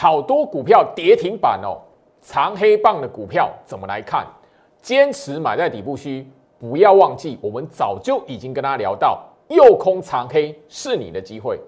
[0.00, 1.76] 好多股票跌停板哦，
[2.22, 4.24] 长黑棒的股票怎么来看？
[4.80, 6.24] 坚持买在底部区，
[6.56, 11.58] 不要忘记，我们早就已经跟大家聊到，右空长黑是你的机会。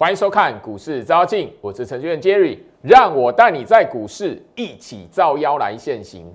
[0.00, 6.34] 欢迎收看股市招镜，我是程序员 Jerry，让我带你在股市一起造妖来现行。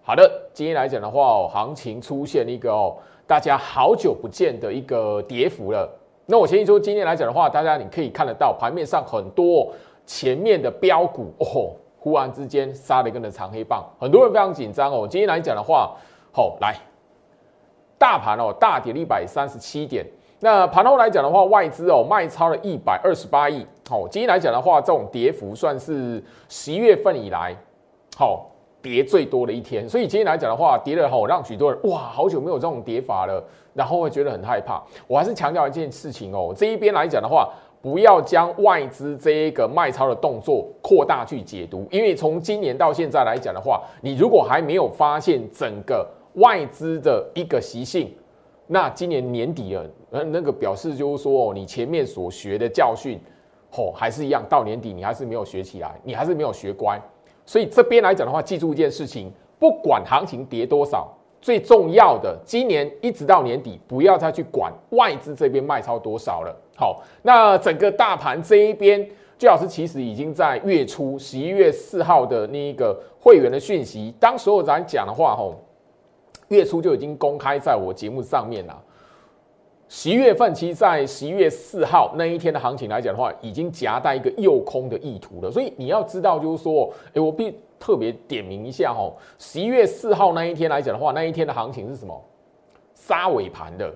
[0.00, 2.96] 好的，今天来讲的话哦，行情出现一个哦，
[3.26, 5.86] 大家好久不见的一个跌幅了。
[6.24, 9.70] 那我先说，今天来讲的话，大家你可以看得到盘面上很多
[10.06, 15.06] 前面的标股哦，忽然之间杀了一根的长黑棒，很多人非常紧张哦。
[15.06, 15.94] 今天来讲的话，
[16.32, 16.74] 好来，
[17.98, 20.06] 大盘哦大跌了一百三十七点。
[20.44, 23.64] 那盘后来讲的话，外资哦卖超了一百二十八亿。
[23.88, 27.54] 好，今天来讲的话，这种跌幅算是十一月份以来
[28.16, 28.50] 好
[28.82, 29.88] 跌最多的一天。
[29.88, 33.40] 所以今天来讲的话，跌了好让许多人哇，好久没有这种跌法了，
[33.72, 34.82] 然后会觉得很害怕。
[35.06, 37.48] 我还是强调一件事情哦，这一边来讲的话，
[37.80, 48.12] 不要将外资这一个卖超的动作扩大去解读，因为从今年到现在来讲的话，你如果还没有发现整个外资的一个习性。
[48.66, 53.20] 那今年年底了，呃，那个表示就是说，哦，你前面所学的教训，
[53.70, 56.98] 吼，还是一样，到年底你还是没有学起来，你还是没有学乖。
[57.44, 66.56] 所以这边来讲的话，记住一件事情，不管行情跌多少，最重要的，今年一直到年底，不要再去管外资这边卖超多少了。
[66.76, 75.56] 好，那整个大盘这一边，最老师其实已经在月初十一月四号的那一个会员的讯息，当所有人讲的话，吼。
[76.52, 78.82] 月初就已经公开在我节目上面了。
[79.88, 85.50] 十一月份，其实，在十一月四号那一天的行情来讲的话，已经夹带一个诱空的意图了。
[85.50, 89.12] 所以你要知道，就是说，哎，我必特别点名一下哈。
[89.38, 92.18] 十一月四号那一天来讲的话，那一天的行情是什么？
[92.94, 93.92] 杀尾盘的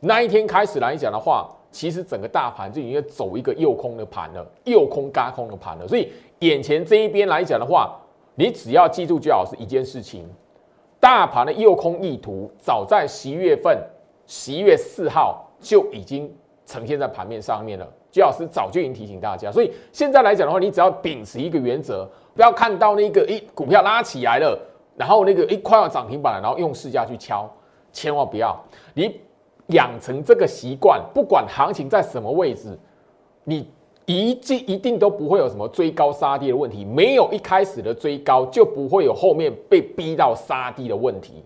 [0.00, 5.86] 那一天开始来讲的话，其实整个大盘就已经走一个诱空的盘了，诱空嘎空的盘了。
[5.86, 8.00] 所以眼前这一边来讲的话，
[8.34, 10.26] 你只要记住就好是一件事情。
[11.04, 13.78] 大盘的诱空意图，早在十一月份，
[14.26, 16.34] 十一月四号就已经
[16.64, 17.86] 呈现在盘面上面了。
[18.10, 24.58] 居老师早就已经提醒大家，所以现在来讲的话，你只要秉持一个原则，不要看到那个一股票拉起来了，
[24.96, 27.46] 然后那个一快要涨停板了，然后用市价去敲，
[27.92, 28.58] 千万不要。
[28.94, 29.20] 你
[29.66, 32.78] 养成这个习惯，不管行情在什么位置，
[33.44, 33.68] 你。
[34.06, 41.44] 一定一定都不会有什么追高杀低的问题，没有一开始的追高，就不会有后面被逼到杀低的问题。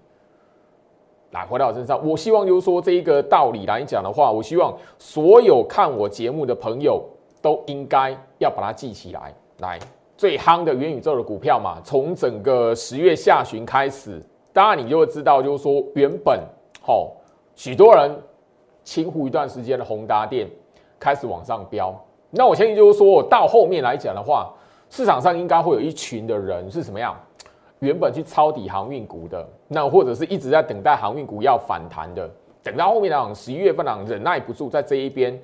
[1.30, 7.04] 来回到我身上，我希望就是说这一个道理来讲的话，我希望所有看我节目的朋友
[7.42, 9.32] 都应该要把它记起来。
[9.58, 9.78] 来，
[10.16, 14.20] 最夯的元宇宙的股票嘛，从整个十月下旬开始，
[14.52, 16.40] 当然你就会知道，就是说原本
[16.82, 17.12] 吼
[17.54, 18.18] 许多人
[18.82, 20.48] 轻忽一段时间的宏达电
[20.98, 21.94] 开始往上飙。
[22.30, 24.52] 那我相信就是说，到后面来讲的话，
[24.90, 27.18] 市场上应该会有一群的人是什么样？
[27.78, 32.28] 原本去抄底航运股的，那或者是一直在等待航运股要反弹的，
[32.62, 35.40] 等到后面来讲十一月份啊，忍耐不住在这一边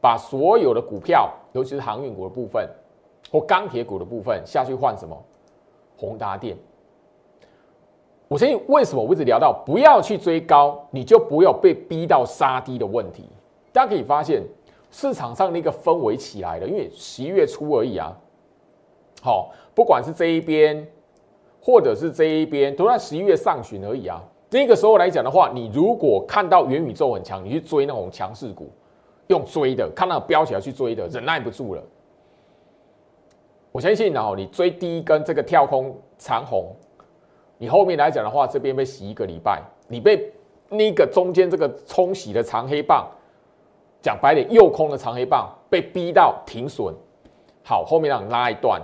[0.00, 2.68] 把所有的股票，尤其是航运股的部分
[3.32, 5.16] 或钢铁股的部分下去换什么？
[5.96, 6.56] 宏达电。
[8.28, 13.24] 我相信为什么我一直聊到不要去追高，你就不要被逼到杀低的问题。
[13.72, 14.42] 大家可以发现。
[14.90, 18.16] 市场上那个氛围起来了，因为十一月初而已啊。
[19.20, 20.86] 好，不管是这一边，
[21.60, 24.22] 或者是这一边，都在十一月上旬而已啊。
[24.50, 28.70] 那个时候来讲的话，你如果看到元宇宙很强，你去追那种强势股，
[29.26, 31.82] 用追的，看到飙起来去追的，忍耐不住了。
[33.72, 36.74] 我相信哦，你追第一根这个跳空长红，
[37.58, 40.32] 你后面来讲的话，这边被洗一个礼拜，你被
[40.70, 43.06] 那个中间这个冲洗的长黑棒。
[44.00, 46.94] 讲白点，右空的长黑棒被逼到停损，
[47.64, 48.80] 好，后面让你拉一段，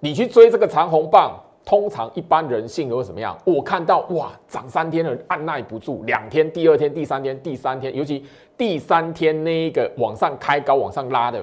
[0.00, 1.32] 你去追这个长红棒，
[1.64, 3.36] 通常一般人性都会怎么样？
[3.44, 8.24] 我看到哇，涨三天了，按耐不住，两天、第二天、第三天、第三天，尤其
[8.56, 11.42] 第三天那一个往上开高、往上拉的，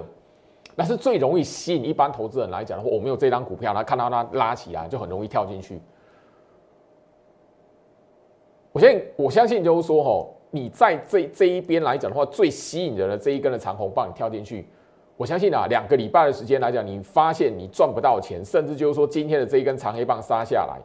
[0.75, 5.81] 那是最容易吸引一般投资人来讲的话，我没有这张股票，他看到它拉起来就很容易跳进去。
[8.71, 10.35] 我相信，我相信就是说，吼。
[10.55, 14.63] 你在这这一边来讲的话，最吸引人的这一根的长红棒，你跳进去，
[15.17, 20.79] 我相信啊，两个礼拜的时间来讲，你发现你赚不到钱，甚至就是说今天的这一根长黑棒杀下来，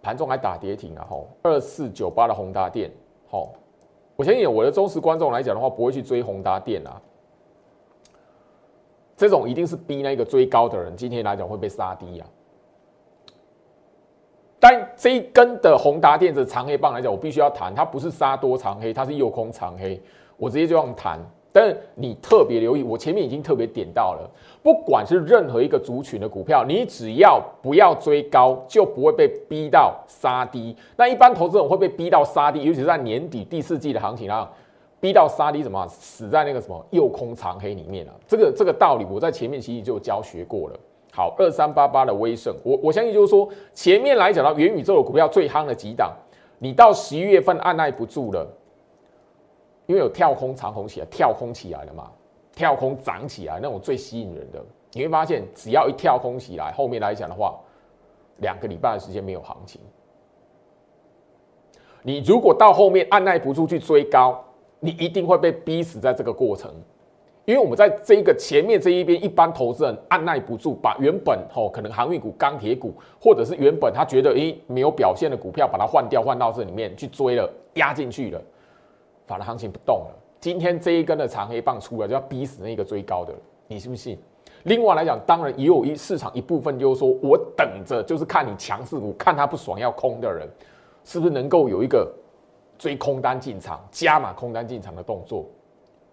[0.00, 2.88] 盘中还打跌停啊，吼，二四九八的宏达电，
[3.28, 3.52] 吼，
[4.14, 7.02] 我相信我的忠实观众来讲的话，不会去追宏达电啊，
[9.16, 12.26] 这种一定是逼那个追高的人，今天来讲会被杀低啊，
[14.66, 20.00] 但这一根的宏达电子长黑棒来讲，我必须要谈，它不是杀多长黑，它是右空长黑，
[20.38, 21.20] 我直接就这样谈。
[21.52, 24.26] 但是你特别留意，我前面已经特别点到了，
[24.62, 30.74] 不管是任何一个族群的股票，你只要不要追高，就不会被逼到杀低。
[30.96, 34.50] 那一般投资人会被逼到杀低，尤其是在年底第四季的行情啊，
[34.98, 38.14] 逼到杀低，什么死在那个什么右空长黑里面啊？
[38.26, 40.80] 这个这个道理我在前面其实就教学过了。
[41.14, 46.12] 好，二三八八的威盛，我我相信就是说前面来讲到元宇宙的股票最夯的几档，
[46.58, 48.44] 你到十一月份按耐不住了。
[49.86, 52.10] 因为有跳空长红起来，跳空起来了嘛，
[52.52, 54.60] 跳空涨起来那种最吸引人的，
[54.92, 57.60] 你会发现只要一跳空起来，后面来讲的话，
[58.38, 59.80] 两个礼拜的时间没有行情。
[62.02, 64.42] 你如果到后面按耐不住去追高，
[64.80, 66.74] 你一定会被逼死在这个过程。
[67.44, 78.40] 因为我们在这一个前面这一边，一般投资人按耐不住，把原本吼可能航运股、钢铁股，或者是原本他觉得诶没有表现的股票，把它换掉，换到这里面去追了，压进去了。
[79.26, 83.34] 反而行情不动了，今天这一根的长黑棒出来就要逼死那个追高的，
[83.66, 84.18] 你信不信？
[84.62, 90.48] 另外来讲，当然也有一市场一部分就是说我等着，就是看你强势股，看他不爽要空的人，
[91.04, 92.10] 是不是能够有一个
[92.78, 95.44] 追空单进场、加码空单进场的动作？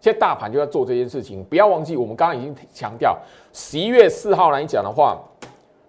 [0.02, 3.16] 现在大盘就在做这件事情，不要忘记，我们刚刚已经强调，
[3.54, 5.22] 十一月四号来讲的话，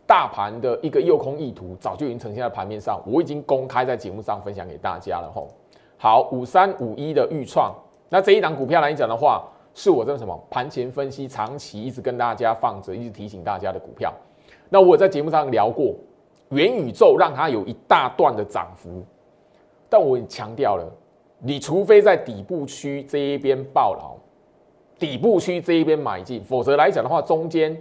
[0.07, 5.49] 大盘的一个诱空意图早就已经呈现在盘面上，我已经公开在节目上分享给大家了吼。
[5.97, 7.75] 好，五三五一的预创，
[8.11, 14.13] 那这一档股票来讲的话，是我这个什么盘前分析，长期一直跟大家放着，一直提醒大家的股票。
[14.69, 15.95] 那我在节目上聊过，
[16.51, 19.03] 元宇宙让它有一大段的涨幅，
[19.89, 20.85] 但我强调了，
[21.45, 24.15] 你除非在底部区这一边爆牢，
[24.99, 27.77] 底部区这一边买进，否则来讲的话，中间，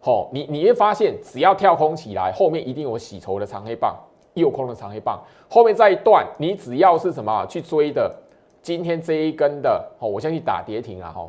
[0.00, 3.96] 好，你你会发现，只要跳空起来，后面一定有洗筹的长黑棒。
[4.34, 8.14] 右空的长黑棒，后面再一段，你只要是什么去追的，
[8.62, 11.28] 今天这一根的，哦，我相信打跌停啊，哈，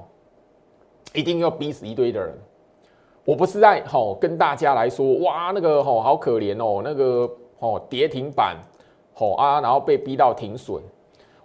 [1.15, 2.37] 一定要逼死一堆的人。
[3.25, 7.27] 我不是在吼跟大家来说，哇，那个吼好可怜哦，那个
[7.59, 8.55] 吼跌停板，
[9.15, 10.79] 吼啊，然后被逼到停损。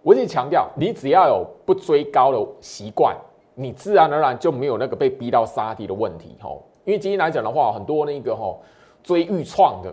[0.04, 3.16] 我一直强调，你只要有不追高的习惯，
[3.54, 6.62] 你自然而然就没有那个被逼到杀跌的问题，吼。
[6.84, 8.62] 因为今天来讲的话，很多那个吼
[9.02, 9.92] 追预创的。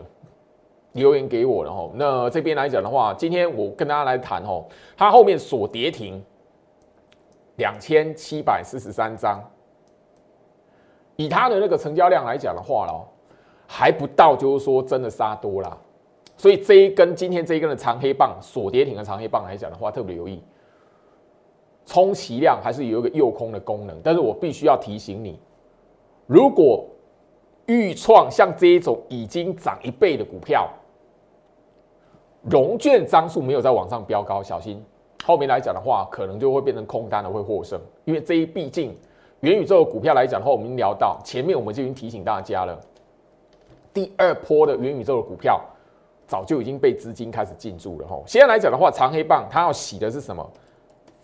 [0.93, 4.67] 留言给我了哈，那这边来讲的话，今天我跟大家来谈吼，
[4.97, 6.21] 它后面锁跌停
[7.55, 9.41] 两千七百四十三张，
[11.15, 13.07] 以它的那个成交量来讲的话咯，
[13.65, 15.77] 还不到就是说真的杀多了，
[16.41, 20.41] 所以这一根今天这一根的长黑棒锁跌停的长黑棒来讲的话，特别留意，
[21.85, 25.39] 充其量还是有一个诱空的功能，但是我必须要提醒你，
[26.25, 26.83] 如果
[27.67, 30.67] 预创像这一种已经涨一倍的股票。
[32.49, 34.83] 融券张数没有在往上飙高，小心
[35.23, 37.79] 后面来讲的话，可能就会变成空单的会获胜。
[38.03, 38.95] 因为这一毕竟
[39.41, 42.81] 元宇宙的股票来讲的话，我们聊到前面我们就已经提醒大家了，
[43.93, 45.61] 第二波的元宇宙的股票
[46.31, 48.07] 早就已经被资金开始进驻了。
[48.07, 50.49] 吼，现在来讲的话，长黑棒它要洗的是什么？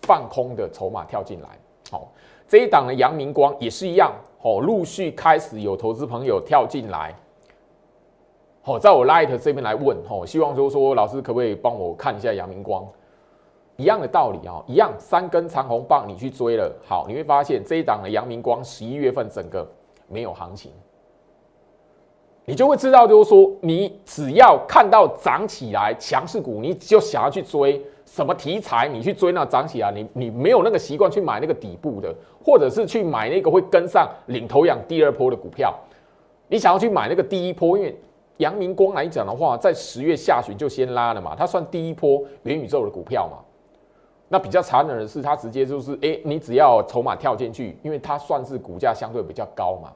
[0.01, 1.47] 放空的筹码跳进来。
[1.89, 2.11] 好，
[2.45, 4.11] 这一档的阳明光也是一样，
[4.41, 7.15] 哦，陆续开始有投资朋友跳进来。
[8.65, 12.85] 哦，在我 Light 这边来问，哦，希望就是说，老师可不可以帮我看一下阳明光？
[13.77, 19.65] 一样的道理啊，一样三根长红棒，你去追了，好，你会发现这一档的阳明光十一月份整个
[20.09, 20.73] 没有行情，
[22.49, 35.77] 你就会知道，就是说，你只要看到涨起来强势股，你就想要去追什么题材，你去追那涨起来，你你没有那个习惯去买那个底部的，或者是去买那个会跟上领头羊第二波的股票，
[36.47, 37.95] 你想要去买那个第一波，因为。
[38.37, 43.39] 阳明光来讲的话，在十月下旬就先拉了嘛，它算第一波元宇宙的股票嘛。
[44.27, 49.91] 那比较残忍的是，它直接就是，哎，你只要筹码跳进去，因为它算是股价相对比较高嘛。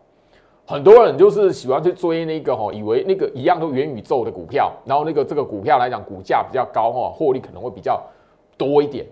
[0.72, 8.02] 很多人就是喜欢去追那个哈，以为那个一样都元宇宙的股票，然后那个这个股票来讲，股价比较高哈，获利可能会比较
[8.58, 9.06] 多一点。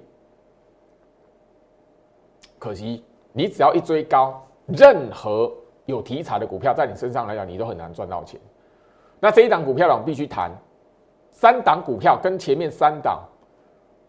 [2.57, 5.51] 可惜你只要一追高，任何
[5.85, 8.39] 有题材的股票在你身上来讲，你都很难赚到钱。
[9.19, 10.49] 那这一档股票呢，我必须谈
[11.29, 13.19] 三档股票跟前面三档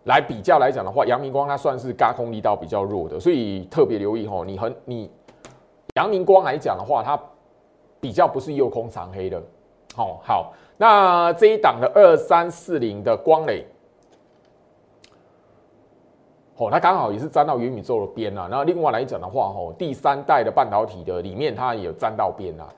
[0.04, 4.44] 来比较来讲的话，阳明光它算是轧空力道比较弱的，所以特别留意吼。
[4.44, 5.10] 你很你
[5.96, 7.20] 阳明光来讲的话，它
[8.00, 9.42] 比较不是右空长黑的。
[9.96, 13.66] 哦，好，那这一档的二三四零的光磊，
[16.56, 18.46] 哦，它刚好也是沾到元宇宙的边啊。
[18.50, 22.68] 那另外来讲的话，哦，第三代的半导体的里面它也有沾到边啊。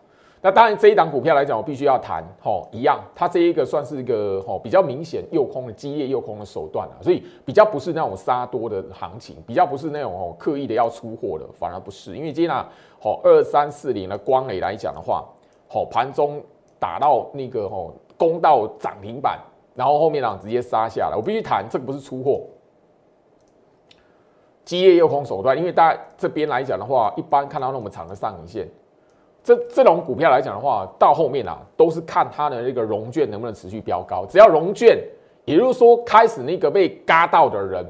[0.45, 12.69] 那当然，这一档股票来讲，我必须要谈，吼，一样，它这一个算是一个吼比较明显诱空的激烈诱空的手段啊，所以比较不是那种杀多的行情，比较不是那种哦刻意的要出货的，反而不是，因为今天啊，
[13.01, 15.25] 吼二三四零的光磊来讲的话，
[15.69, 16.43] 吼盘中
[16.81, 19.39] 打到那个吼攻到涨停板，
[19.77, 22.43] 然后后面呢直接杀下来，我必须谈，这个不是出货，
[24.65, 28.69] 激烈诱空手段，因为大家这边来讲的话，一般看到那么长的上影线。
[29.45, 34.25] 这这种股票来讲的话，到后面啊，都是看它的那个融券能不能持续飙高。
[34.27, 35.03] 只要融券，
[35.45, 37.85] 也就是说开始那个被嘎到的人，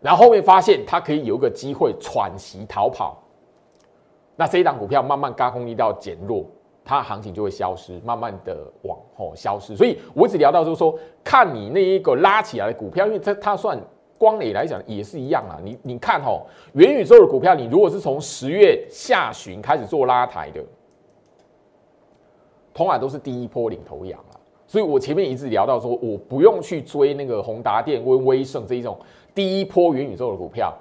[0.00, 3.22] 然后后面发现它可以有一个机会喘息逃跑，
[4.34, 6.46] 那这一档股票慢慢嘎空力道减弱，
[6.84, 9.76] 它行情就会消失，慢慢的往后消失。
[9.76, 13.78] 所以我一直聊到就是说，看你那一个拉起来的股票，因为它它算。
[14.24, 16.40] 光磊来讲也是一样啊，你你看哈，
[16.72, 20.64] 元宇宙的股票，你如果是从十月下旬开始做拉抬的，
[22.72, 24.40] 通常都是第一波领头羊啊。
[24.66, 28.98] 所以我前面一直聊到说，我不用去追那个宏达电、威威盛这一种
[29.34, 30.74] 第一波元宇宙的股票，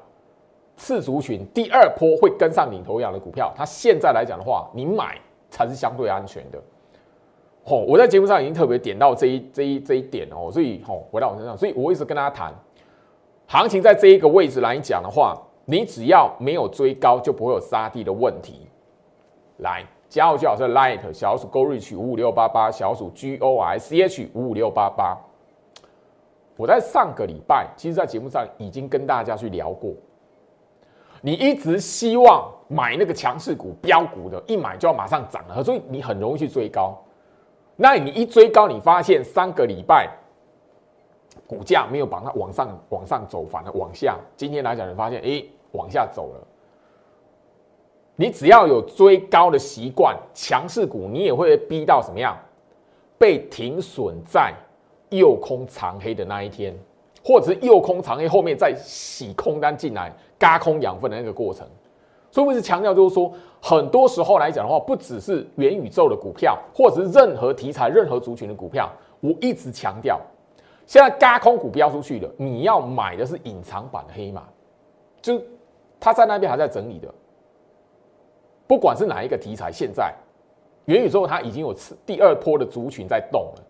[0.77, 5.19] 次族群第二波会跟上领头羊的股票，它现在来讲的话，你买
[5.49, 6.57] 才是相对安全的。
[7.65, 12.53] 哦，我在节目上已经特别点到这一这一这一点哦，所以哦，回到我身上，所以我一直跟大家谈。
[13.47, 18.67] 行情在这一个位置来讲的话，你只要没有追高，就不会有杀低的问题。
[19.57, 25.17] 来，加号最好是 Light 小鼠 Go Reach 五五六八八，小鼠 G O I C H 五五六八八。
[26.55, 29.91] 我在上个礼拜，其实在节目上已经跟大家去聊过。
[31.21, 36.99] 你一直希望买那个强势股、标股的，一买就要马上涨了，所以你很容易去追高。
[37.75, 40.09] 那你一追高，你发现三个礼拜。
[41.53, 44.17] 股价没有把它往上往上走，反而往下。
[44.35, 45.43] 今天来讲，你发现哎，
[45.73, 46.47] 往下走了。
[48.15, 52.37] 你只要有追高的习惯，强势股你也会逼到什么样？
[53.17, 54.53] 被停损在
[55.09, 56.75] 右空长黑的那一天，
[57.23, 61.67] 或者是右空长黑后面再洗空单进来，嘎空养分的那个过程。
[62.31, 63.31] 所以我一直强调，就是说，
[63.61, 70.19] 很多时候来讲的话，不只是元宇宙的股票，或者是任何题材、任何族群的股票，我一直强调。
[70.85, 74.43] 现在嘎空股飙出去了，你要买的是隐藏版的黑马，
[75.21, 75.41] 就
[75.99, 77.07] 他在那边还在整理的。
[78.67, 80.13] 不管是哪一个题材，现在
[80.85, 83.63] 元宇宙它已经有次第二波的族群在动了。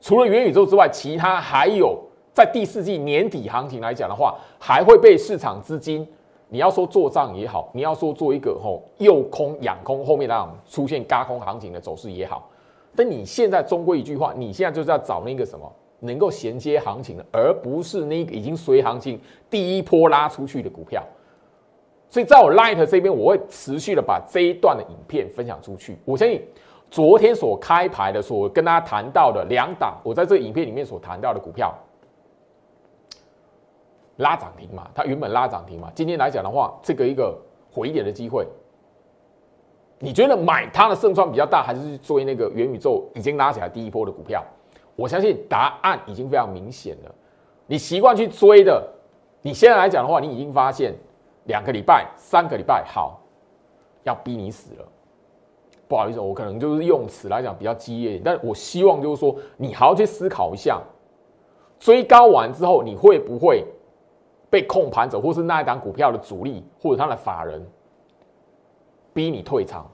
[0.00, 1.98] 除了元宇宙之外，其他还有
[2.32, 6.06] 在第四季年底行情来讲的话，还会被市场资金，
[6.48, 12.48] 你要说做账也好，你要说做一个吼诱空养空后面那种出现嘎空行情的走势也好，
[12.94, 15.72] 但你现在终归一句话，你现在就是要找那个什么？
[16.00, 21.02] 能够衔接行情的，而不是那个已经随行情第一波拉出去的股票。
[22.10, 25.98] 所以，在我 Light 这边，我会持续的把这一段的影片分享出去。
[26.06, 26.42] 我相信
[26.90, 31.74] 昨天所开牌的，所跟大家谈到的两档，我在这个影片里面所谈到的股票
[34.16, 37.38] 拉涨停嘛，它原本拉涨停嘛，今天来讲的话，这个一个
[37.70, 38.46] 回点的机会，
[39.98, 44.42] 你觉得买它的胜算比较大，还是追那个元宇宙已经拉起来第一波的股票？
[44.98, 47.14] 我相信答案已经非常明显了。
[47.68, 48.84] 你习惯去追的，
[49.42, 50.92] 你现在来讲的话，你已经发现
[51.44, 53.20] 两个礼拜、三个礼拜，好，
[54.02, 54.84] 要逼你死了。
[55.86, 60.82] 不好意思，我可能就是用词来讲比较激烈，但我希望就是说，你好好去思考一下，
[61.78, 63.64] 追高完之后，你会不会
[64.50, 67.64] 被控盘者，或是那一档股票的主力，或者他的法人
[69.14, 69.88] 逼你退场，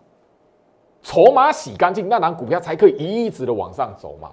[1.02, 4.32] 筹码洗干净，那档股票才可以一直的往上走嘛。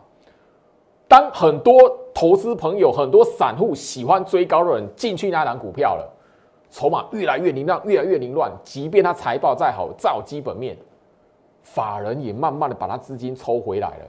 [1.11, 1.73] 当很多
[2.13, 6.09] 投资朋友、很多散户喜欢追高的人进去那档股票了，
[6.69, 8.49] 筹码越来越凌乱，越来越凌乱。
[8.63, 10.77] 即便他财报再好，照基本面，
[11.63, 14.05] 法人也慢慢的把他资金抽回来了。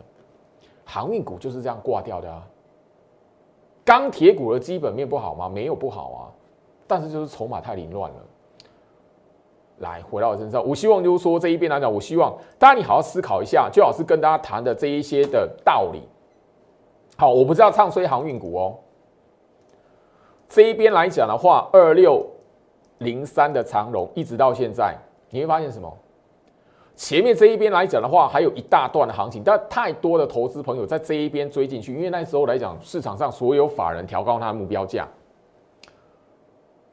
[0.85, 2.41] 航运股就是这样挂掉的啊。
[3.85, 5.49] 钢铁股的基本面不好吗？
[5.49, 6.23] 没有不好啊，
[6.87, 8.17] 但是就是筹码太凌乱了。
[9.79, 16.01] 来，回到我身上，我希望就是说这一边来讲，我希望大家你好好思考一下，最好是跟大家谈的这一些的道理。
[17.17, 18.79] 好，我不是要唱衰航运股哦。
[20.49, 22.27] 这一边来讲的话，二六
[22.99, 24.97] 零三的长荣一直到现在，
[25.31, 25.97] 你会发现什么？
[26.95, 35.09] 前面这一边来讲的话，还有一大段的行情，但太多的投资朋友在这一边追进去，因为那时候来讲，市场上所有法人调高它的目标价。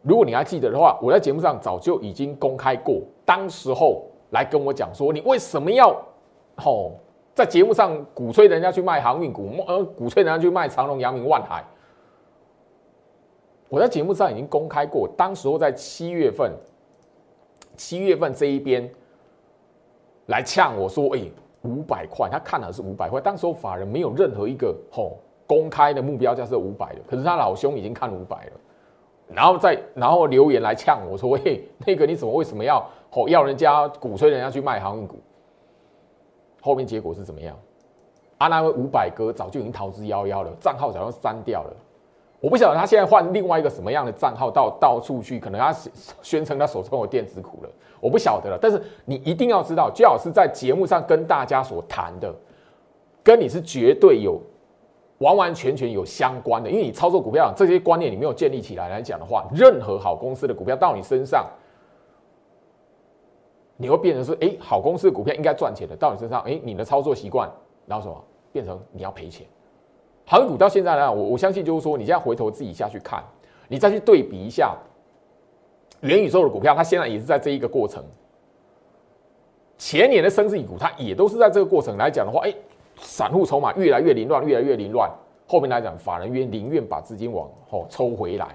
[0.02, 5.94] 如果你还记得的话，我在节目上早就已经公开过，当时候来跟我讲说，你为什么要
[6.56, 6.94] 吼？
[7.34, 11.64] 在节目上鼓吹人家去卖航运股，呃，鼓吹人家去卖长隆、阳明、万海。
[13.70, 16.52] 我在节目上已经公开过，当时候在七月份，
[17.78, 18.90] 七月份这一边，
[20.26, 21.22] 来呛我说，哎，
[21.62, 28.52] 五百块，他看的是五百块，当时候法人没有任何一个吼公开的目标价是五百的，可是他老兄已经看五百了，
[29.28, 35.20] 然后再然后留言来呛我说，喂，那个你怎么为什么要吼要人家鼓吹人家去卖航运股？
[36.62, 37.56] 后面结果是怎么样？
[38.38, 41.74] 啊，那位五百哥早就已经逃之夭夭了，账号早就删掉了。
[42.40, 45.76] 我不晓得他现在换另外一个什么样的账号到到处去，可能他
[46.22, 48.58] 宣称他手中有电子股了，我不晓得了。
[48.62, 52.34] 但是你一定要知道，最好是在节目上跟大家所谈的，
[53.22, 54.42] 跟你是绝对有
[55.18, 61.46] 完完全全有相关的，因为你操作股票这些观念你没有建立起来来讲的话，任何好公司的股票到你身上，
[63.82, 67.50] 你会变成是哎，好公司的股票应该赚钱的，到你身上哎，你的操作习惯
[67.88, 69.48] 然后什么变成你要赔钱。
[70.26, 73.24] 航股到现在呢，我我相信就是说，你现在回头自己下去看，
[73.70, 74.76] 你再去对比一下
[76.02, 78.04] 元宇宙的股票，它现在也是在这一个过程。
[79.78, 82.54] 前年的生技股，它也都是在这个过程来讲的话，哎，
[82.98, 85.10] 散户筹码越来越凌乱，越来越凌乱。
[85.48, 88.50] 后面来讲，法人愿宁愿把资金往后抽回来，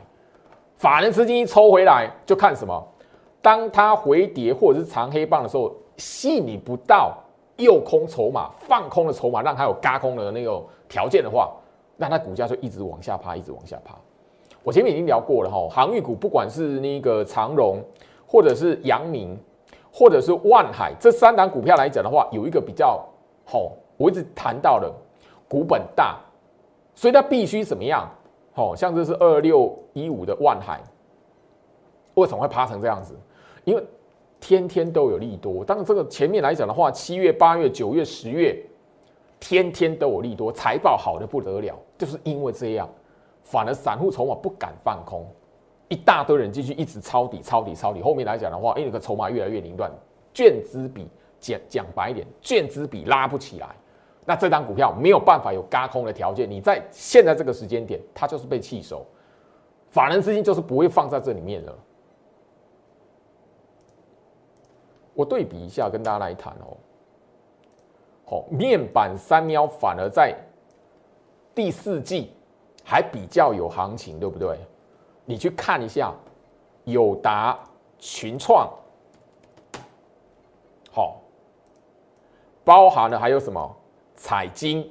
[0.76, 2.86] 法人资金一抽回来，就看什么？
[3.44, 7.14] 当它回跌或者是长黑棒的时候，吸引不到
[7.58, 10.58] 诱空筹码、放空的筹码，让它有嘎空的那个
[10.88, 11.52] 条件的话。
[11.98, 13.94] 那它股价就一直往下趴，一直往下趴。
[14.62, 17.84] 我前面已经聊过了哈，航运股不管是那个长荣，
[18.26, 19.38] 或者是阳明，
[19.92, 23.06] 或者是万海这三档股票来讲的话，有一个比较
[23.44, 24.90] 好，我一直谈到了
[25.46, 26.18] 股本大，
[26.94, 28.10] 所以它必须怎么样？
[28.54, 30.80] 好像这是二六一五的万海，
[32.14, 33.14] 为什么会趴成这样子？
[33.64, 33.84] 因为
[34.40, 35.64] 天天都有利多。
[35.64, 38.56] 当然，这个前面来讲的话，七月、八月、九月、十月。
[39.40, 42.88] 天天都有利多，财报好的不得了，就是因为这样，
[43.42, 45.26] 反而散户筹码不敢放空，
[45.88, 48.00] 一大堆人进去一直抄底、抄底、抄底。
[48.00, 49.92] 后面来讲的话，哎，那个筹码越来越凌乱，
[50.32, 51.06] 券资比
[51.38, 53.68] 讲讲白一点，券资比拉不起来，
[54.24, 56.50] 那这张股票没有办法有嘎空的条件。
[56.50, 59.04] 你在现在这个时间点，它就是被弃守，
[59.90, 61.78] 法人资金就是不会放在这里面了。
[65.14, 66.76] 我对比一下，跟大家来谈哦。
[68.26, 70.34] 好，面板三喵反而在
[71.54, 72.32] 第四季
[72.82, 74.58] 还比较有行情，对不对？
[75.24, 76.12] 你去看一下
[76.84, 77.58] 友达、
[77.98, 78.70] 群创，
[80.90, 81.20] 好，
[82.64, 83.76] 包含了还有什么
[84.16, 84.90] 彩金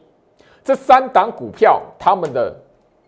[0.64, 2.56] 这三档股票，他们的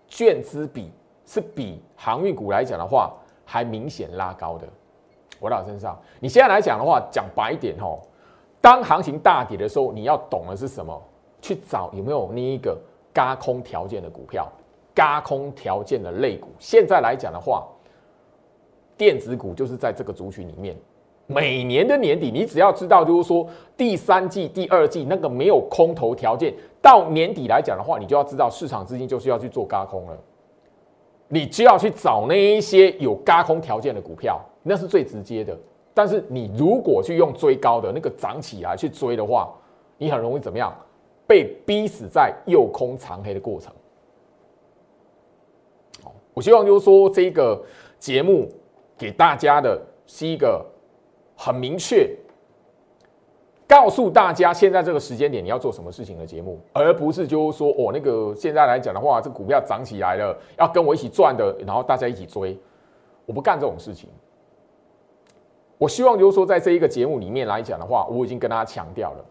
[0.08, 0.92] 券资比
[1.26, 3.14] 是比航运股来讲的话
[3.46, 4.68] 还明显拉高的。
[5.40, 8.00] 我老身上，你现在来讲的话，讲白一点哦。
[8.62, 11.00] 当行情大跌的时候，你要懂的是什么？
[11.42, 12.76] 去找有没有那一个
[13.14, 14.52] 嘎空条件的股票，
[14.96, 16.48] 嘎空条件的类股。
[16.58, 17.68] 现在来讲的话，
[18.98, 20.76] 电子股就是在这个族群里面。
[21.28, 30.18] 每年的年底，你只要知道，就是说第三季、第二季那个没有空头条件，到年底来讲的话，你就要知道市场资金就是要去做嘎空了。
[31.28, 35.56] 你就要去找那一些有嘎空条件的股票，那是最直接的。
[35.94, 39.54] 但是你如果去用追高的那个涨起来去追的话，
[39.98, 40.74] 你很容易怎么样？
[41.28, 43.74] 被逼死在诱空长黑的过程。
[46.34, 47.64] 我希望就是说这个
[47.98, 48.48] 节目
[48.98, 50.64] 给大家的是一个
[51.38, 52.14] 很明确，
[53.66, 62.60] 告诉大家现在这个时间点你要做什么事情的节目，而不是就是说哦那个现在来讲的话，这股票涨起来了，要跟我一起赚的，然后大家一起追，
[63.26, 64.10] 我不干这种事情。
[65.78, 69.26] 我希望就是说，在这一个节目里面来讲的话，我已经跟大家强调了，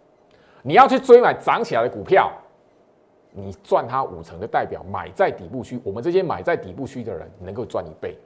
[0.63, 2.31] 你要去追买涨起来的股票，
[3.31, 8.17] 你赚它五成的代表买在底部区，我们这些买在底部区的人能够赚一倍。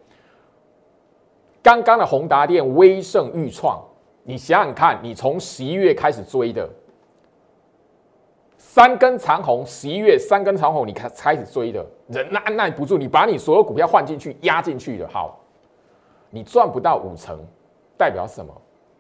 [1.63, 3.81] 刚刚的宏达电、威盛、裕创，
[4.25, 6.69] 你想想看，你从十一月开始追的
[8.57, 15.39] 三根长红，十一月三根长红，你开开始追的人按耐不住，你把你所有股票换进去压进去的，好，
[16.31, 17.39] 你赚不到五成。
[17.99, 18.55] 代表什么？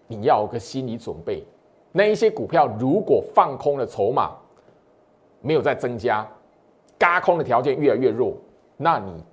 [0.08, 1.44] 你要有个心理准备。
[1.92, 4.32] 那一些股票如果放空的筹码
[5.40, 6.26] 没有再增加，
[6.98, 8.34] 嘎空的条件越来越弱，
[8.76, 9.24] 那你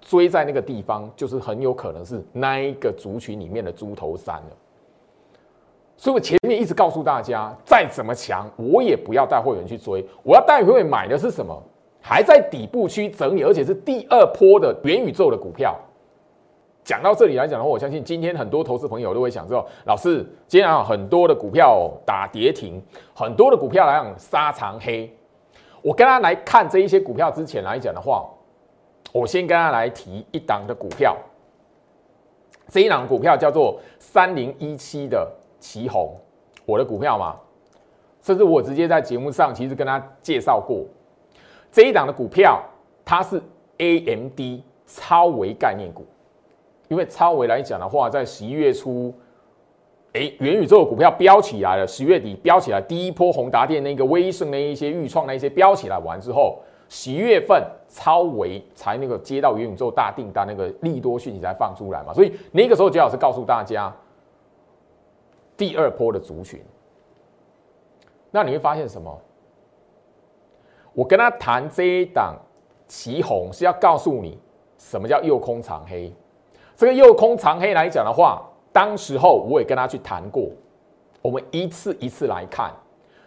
[0.00, 4.56] 追在那个地方，就是很有可能是那一个族群里面的猪头山了。
[5.96, 10.04] 所以我前面一直告诉大家，再怎么强，我也不要带会员去追。
[10.22, 11.62] 我要带会员买的是什么？
[12.00, 15.78] 还在底部区整理，而且是第二波的元宇宙的股票。
[16.84, 22.82] 讲到这里来讲的话，我相信今天很多投资朋友都会想说：老师，今天啊很多的股票打跌停，
[23.14, 25.10] 很多的股票来讲杀长黑。
[25.80, 28.24] 我跟他来看这一些股票之前来讲的话，
[29.12, 31.16] 我先跟他来提一档的股票。
[32.68, 36.16] 这一档股票叫做三零一七的旗红，
[36.64, 37.36] 我的股票嘛，
[38.22, 40.84] 甚至我直接在节目上其实跟他介绍过
[41.70, 42.62] 这一档的股票，
[43.04, 43.42] 它是
[43.78, 44.40] AMD
[44.86, 46.06] 超维概念股，
[46.92, 49.12] 因为超维来讲的话，在十一月初。
[50.12, 56.58] 哎，元宇宙的股票飙起来了，十月底飙起来，第一波宏达电那个威盛那一些预创那一些飙起来完之后，
[56.90, 63.90] 十一月份超维才那个接到元宇宙大订单，那个利多讯息才放出来嘛，所以那个时候杰老师告诉大家，
[65.56, 66.62] 第二波的族群，
[68.30, 69.18] 那你会发现什么？
[70.92, 72.36] 我跟他谈这一档
[72.86, 74.38] 旗红是要告诉你
[74.76, 76.12] 什么叫右空长黑，
[76.82, 78.44] 这个右空长黑来讲的话。
[78.72, 80.48] 当时候我也跟他去谈过，
[81.20, 82.72] 我们一次一次来看。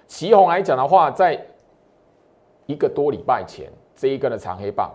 [0.08, 1.40] 旗红来讲的话，在
[2.66, 4.92] 一个多礼拜前这一根的长黑棒，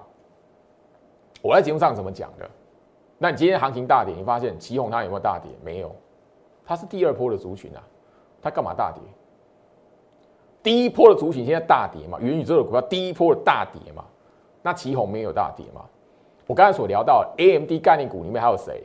[1.41, 2.51] 我在节目上怎么讲的？
[3.17, 5.51] 那你今天行情大跌，你发现旗红它有没有大跌？
[5.65, 5.95] 没有，
[6.67, 7.81] 它是第二波的族群啊，
[8.43, 9.01] 它干嘛大跌？
[10.63, 14.05] 第一波的族群现在大跌嘛，元宇宙的股票第一波的大跌嘛，
[14.63, 15.83] 那旗红没有大跌嘛？
[16.51, 18.83] 我刚才所聊到 A M D 概念股里面还有谁？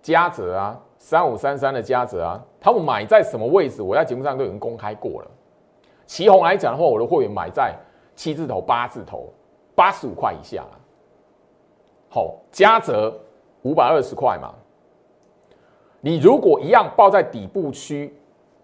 [0.00, 3.82] 嘉泽啊，三五三三的嘉泽啊，他们买在什么位置？
[3.82, 5.30] 我在节目上都已经公开过了。
[6.06, 7.74] 旗红来讲的话，我的会员买在
[8.14, 9.28] 七字头、八字头，
[9.74, 10.78] 八十五块以下了。
[12.10, 13.12] 好，嘉泽
[13.62, 14.54] 五百二十块嘛。
[16.00, 18.16] 你如果一样报在底部区，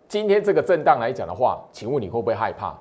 [0.06, 2.78] 今天这个震荡来讲的话，请问你会不会害怕？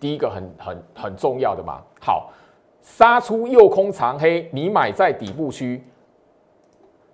[0.00, 1.80] 第一个很很很重要的嘛。
[2.00, 2.32] 好，
[2.80, 5.84] 杀出右空长黑，你买在底部区。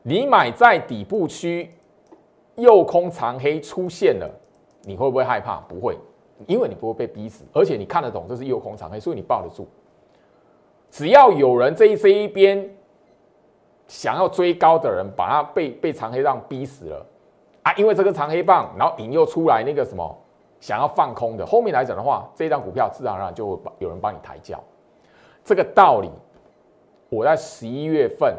[0.03, 1.68] 你买在底部区，
[2.55, 4.31] 右空长黑出现了，
[4.83, 5.57] 你会不会害怕？
[5.62, 5.99] 不会，
[6.46, 9.66] 因为你不会被逼死，而且你看得懂这是右空长黑，所以你抱得住。
[10.88, 12.70] 只要有人这一这一边
[13.88, 17.05] 想要追高的人，把他被被长黑棒逼死了
[17.62, 17.72] 啊！
[17.75, 20.18] 因为这个长黑棒，然后引诱出来那个什么
[20.60, 24.62] 想要放空的，后面来讲的话，这张股票自然而然就会有人帮你抬轿。
[25.44, 26.10] 这个道理，
[27.08, 28.36] 我在十一月份。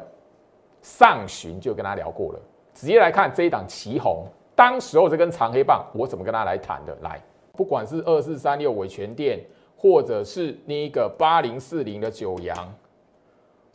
[0.80, 2.40] 上旬就跟他聊过了，
[2.74, 4.26] 直接来看这一档旗红，
[4.56, 6.96] 当时候这根长黑棒，我怎么跟他来谈的？
[7.02, 9.40] 来，不管是二四三六伟全店，
[9.76, 12.56] 或者是那一个八零四零的九阳，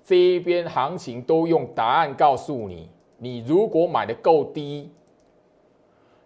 [0.02, 4.90] 这一边行情都用答案告诉你，你如果买的够低，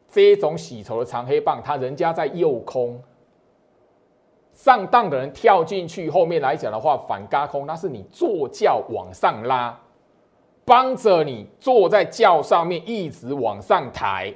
[0.08, 3.00] 这种洗筹的长黑棒，它人家在右空，
[4.52, 9.78] 上当的人跳进去，后面来讲的话反嘎空，那是你坐轿往上拉。
[10.68, 14.34] 帮着你坐在轿上面一直往上抬，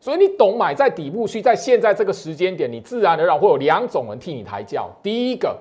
[0.00, 4.88] 所以你懂买在底部区，在现在这个时间点，你自然而然会有两种人替你抬轿。
[5.02, 5.54] 第一个，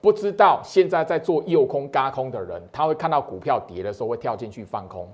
[0.00, 5.06] 不知道现在在做右空嘎空的人，他会看到股票跌的时候会跳进去放空。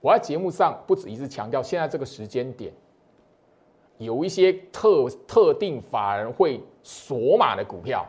[0.00, 2.72] 我在节目上不止一次强调，现在这个时间点，
[3.98, 8.06] 有一些特特定法人会锁码的股票。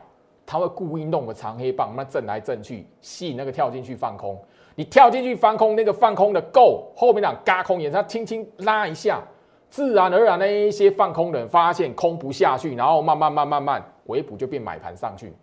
[0.49, 4.41] 他会故意弄个长黑棒，那震来震去，吸引那个跳进去放空。
[4.75, 9.21] 你跳进去放空，那个放空的够，后面两嘎空眼，他轻轻拉一下，
[9.69, 15.33] 自然而然那一些放空的人发现空不下去，然后慢慢慢慢慢回补就变买盘上去。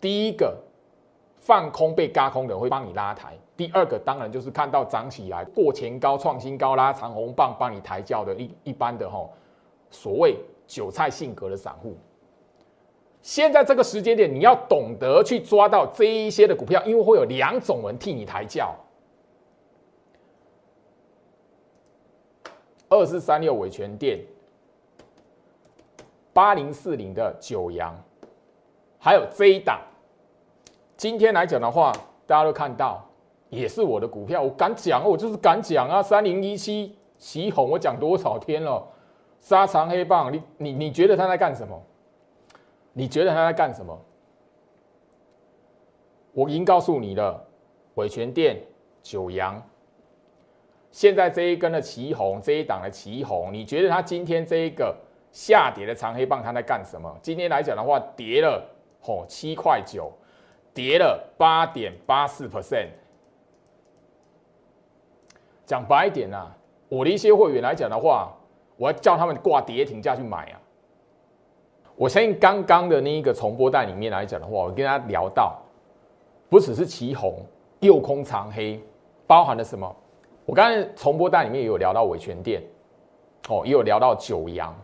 [0.00, 0.56] 第一个
[1.46, 9.30] 放空被嘎空的人会帮你拉抬，第二个当然就是看到涨起来过前高创新高拉长红棒帮你抬轿的一一般的吼，
[9.88, 11.96] 所谓韭菜性格的散户。
[13.22, 18.74] 现在这个时间点，你要懂得去抓到这一些的股票，因为会有两种人替你抬轿。
[22.88, 24.18] 二四三六伟全店，
[26.32, 27.94] 八零四零的九阳，
[28.98, 29.80] 还有这一档。
[30.96, 31.92] 今天来讲的话，
[32.26, 33.06] 大家都看到，
[33.50, 36.02] 也是我的股票，我敢讲，我就是敢讲啊！
[36.02, 38.82] 三零一七旗红，我讲多少天了？
[39.40, 41.80] 沙长黑棒，你你你觉得他在干什么？
[42.94, 43.98] 你觉得他在干什么？
[46.32, 47.44] 我已经告诉你了，
[47.96, 48.58] 伟全店、
[49.02, 49.62] 九阳，
[50.90, 54.96] 现在这一根的旗红，这一档的旗红，你觉得他今天这一个
[55.30, 57.14] 下跌的长黑棒，他在干什么？
[57.20, 58.66] 今天来讲的话，跌了
[59.02, 60.10] 哦七块九，
[60.76, 62.88] 跌了八点八四 percent。
[65.64, 66.48] 讲白一点呐，
[66.90, 68.36] 我的一些会员来讲的话，
[68.76, 70.60] 我要叫他们挂跌停价去买啊。
[71.96, 75.58] 我相信刚刚的那一个重播带里面来讲的话，我跟大家聊到，
[76.50, 77.42] 不只是旗红、
[77.80, 78.78] 右空长黑，
[79.26, 79.96] 包含了什么？
[80.44, 82.62] 我刚才重播带里面也有聊到伟全店，
[83.48, 84.76] 哦，也有聊到九阳，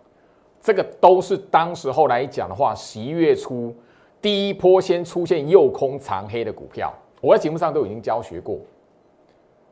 [0.59, 3.77] 这个都是当时候来讲的话，十一月初
[4.23, 8.57] 第一波先出现右空长黑的股票，我在节目上都已经教学过。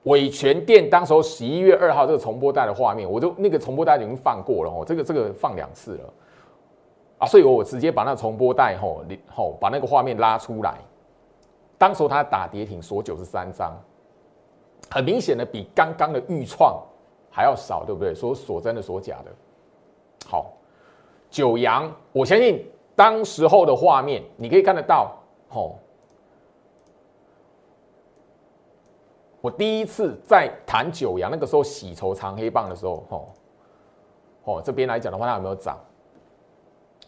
[0.04, 6.14] 伟全店当时候十一月二号这个重播带的画面，我就那个重播带已经放过了哦，这个这个放两次了
[7.18, 10.78] 啊，所以我直接把那重播带吼吼把那个画面拉出来。
[11.78, 13.78] 当时他打跌停锁九十三张，
[14.90, 16.82] 很明显的比刚刚的预创
[17.30, 18.14] 还要少，对不对？
[18.14, 19.30] 说锁真的锁假的。
[20.26, 20.52] 好，
[21.30, 22.66] 九阳，我相信
[23.00, 25.10] 当时候的画面你可以看得到，
[25.48, 25.78] 吼。
[29.40, 33.28] 我第一次在谈九阳那个时候洗筹长黑棒的时候，吼，
[34.44, 35.78] 哦，这边来讲的话，它有没有涨？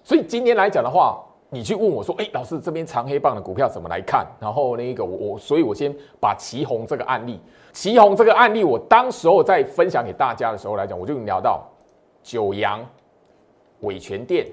[0.02, 4.26] 所以今天来讲的话，你去问我说，哎，老师这边长黑棒的股票怎么来看？
[4.40, 7.38] 然后那个我我，所以我先把旗红这个案例，
[7.74, 11.62] 旗红这个案例，我当时候在分享给大家的时候来讲，我就聊到
[12.22, 12.80] 九阳、
[13.80, 14.46] 伟全店，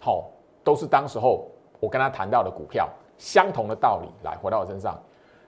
[0.00, 0.30] 好，
[0.62, 1.48] 都是当时候
[1.80, 5.00] 我跟他谈到的股票，相同的道理，来回到我身上。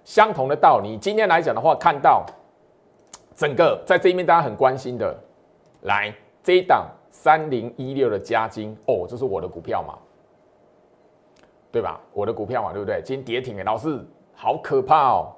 [0.04, 2.24] 相同的道理，今天来讲的话，看到
[3.34, 5.14] 整个在这一面大家很关心的，
[5.82, 9.98] 来这一档三零一六的加金哦，这是我的股票嘛，
[11.70, 12.00] 对吧？
[12.12, 13.00] 我的股票嘛，对不对？
[13.04, 15.32] 今天跌停哎，老师好可怕哦！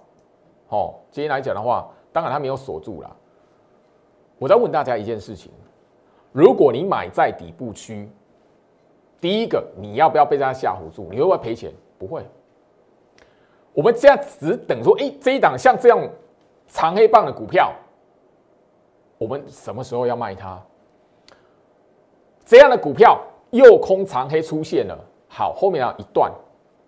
[0.69, 3.17] 哦，今天来讲的话，当然它没有锁住了。
[4.39, 5.53] 我再问大家一件事情：
[6.31, 8.09] 如果你买在底部区，
[9.23, 11.07] 第一个你要不要被它吓唬住？
[11.09, 11.73] 你会不会赔钱？
[11.97, 12.27] 不会。
[13.73, 16.11] 我们现在只等说，哎，这一档像这样
[16.67, 17.73] 长黑棒的股票，
[19.19, 20.61] 我们什么时候要卖它？
[22.45, 23.19] 这样的股票
[23.53, 26.33] 右空长黑出现了，好，后面要一段，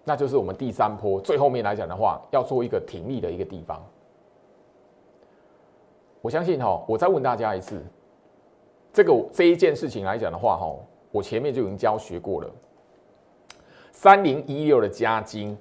[0.03, 3.81] 那就是我们第三波最后面来讲的话，要做一个停利的一个地方。
[6.21, 7.81] 我相信哈，我再问大家一次，
[8.93, 10.75] 这个这一件事情来讲的话，哈，
[11.15, 12.51] 我前面就已经教学过了，
[13.93, 15.57] 三零一六的加金。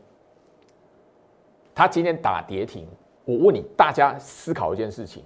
[1.75, 2.87] 他今天打跌停，
[3.23, 5.23] 我问你，大家思考一件事情，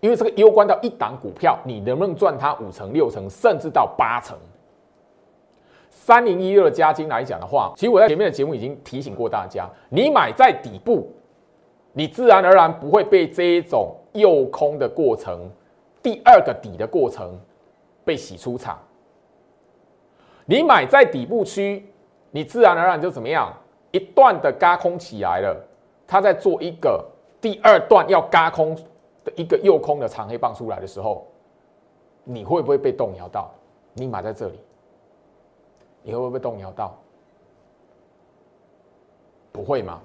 [0.00, 4.36] 因为这个攸关到一档股票，你能不能赚它五成、六成，甚至到八成？
[5.88, 11.12] 三零一六的加金来讲的话，其实我在前面的节目已经提醒过大家，你买在底部，
[11.92, 15.48] 你自然而然不会被这一种诱空的过程，
[16.02, 17.38] 第二个底的过程
[18.04, 18.76] 被洗出场。
[20.44, 21.86] 你买在底部区，
[22.30, 23.52] 你自然而然就怎么样？
[23.90, 25.56] 一段的嘎空起来了，
[26.06, 27.04] 他在做一个
[27.40, 28.74] 第二段要嘎空
[29.24, 31.26] 的一个右空的长黑棒出来的时候，
[32.24, 33.50] 你会不会被动摇到？
[33.92, 34.58] 你买在这里，
[36.02, 36.98] 你会不会被动摇到？
[39.52, 40.00] 不会吗？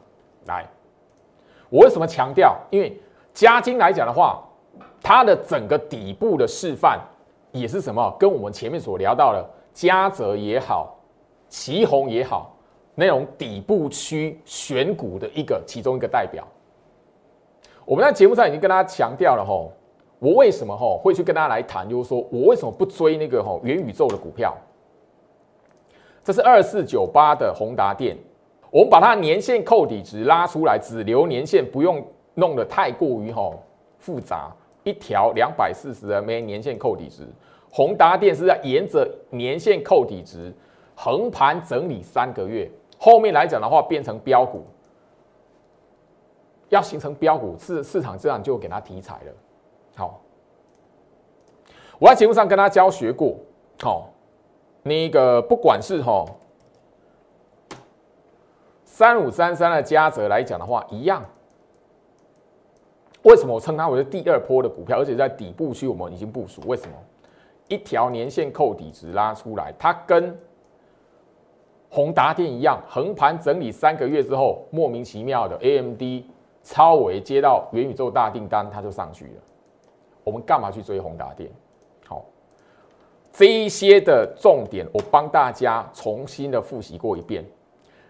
[0.46, 0.68] 来，
[1.70, 2.56] 我为什么强调？
[2.70, 3.02] 因为
[3.34, 4.48] 加金来讲的话，
[5.02, 7.00] 它的整个底部的示范
[7.52, 8.16] 也是什么？
[8.20, 9.50] 跟我们前面所聊到的
[9.80, 10.94] 嘉泽也好，
[11.48, 12.54] 旗红也好。
[12.96, 16.46] 那种底部区选股的一个其中一个代表，
[17.86, 19.72] 我们在节目上已经跟大家强调了吼，
[20.20, 24.54] 我为什么吼会去跟大家来谈，就是说我为什么不追那个吼元宇宙的股票？
[26.26, 28.18] 这是二四九八的宏达电，
[28.70, 33.64] 我们把它年限扣底值拉出来，只留年限，不用弄得太过于吼
[33.98, 37.26] 复杂，一条两百四十 MA 年限扣底值，
[37.72, 40.54] 宏达电是在沿着年线扣底值
[40.96, 42.70] 横盘整理三个月。
[42.98, 44.66] 后面来讲的话，变成标股，
[46.68, 49.34] 要形成标股，市市场这样就给它题材了。
[49.96, 50.20] 好，
[51.98, 53.38] 我在节目上跟他教学过，
[53.82, 54.10] 好，
[54.84, 56.26] 那个不管是哈
[58.84, 61.24] 三五三三的嘉泽来讲的话，一样。
[63.24, 66.62] 为什么我称它为第二波的股票，而且在底部区我们已经部署？
[66.66, 66.96] 为什么？
[67.70, 70.38] 一条年线扣底值拉出来，它跟
[71.90, 76.02] 宏达电一样，横盘整理三个月之后，莫名其妙的 AMD
[76.62, 79.32] 超维接到元宇宙大订单，它就上去了。
[80.24, 81.50] 我们干嘛去追宏达电？
[82.06, 82.26] 好，
[83.32, 87.44] 这一些的重点，我帮大家重新的复习过一遍。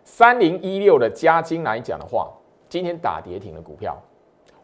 [0.03, 2.31] 三零一六的加金来讲的话，
[2.67, 3.95] 今天打跌停的股票，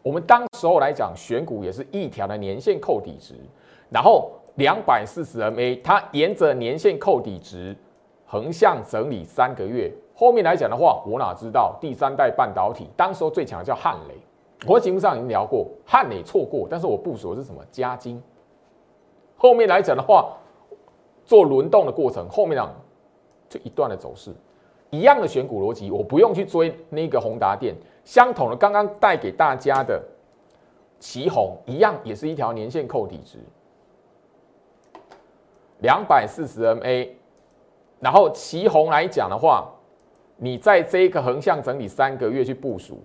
[0.02, 3.34] 我们当时候来讲选股也是一条的年线扣底值，
[3.88, 7.74] 然后两百四十 MA，它沿着年线扣底值。
[8.28, 14.16] 横向整理三个月，后面来讲的话，我哪知道第三代半导体，当时候最强的叫汉雷，
[14.66, 17.62] 我节目上已经聊过，汉雷错过，但是我部署的是什么？
[17.70, 18.20] 加金。
[19.36, 20.36] 后面来讲的话，
[21.24, 22.68] 做轮动的过程，后面呢
[23.48, 24.34] 就一段的走势，
[24.90, 30.02] 一样的选股逻辑，我不用去追那个宏达电，相同的，刚刚带给大家的
[30.98, 33.38] 旗宏一样，也是一条年线扣底值，
[35.78, 37.08] 两百四十 MA。
[37.98, 39.66] 然后旗红来讲的话，
[40.36, 43.02] 你在这一个横向整理三个月去部署，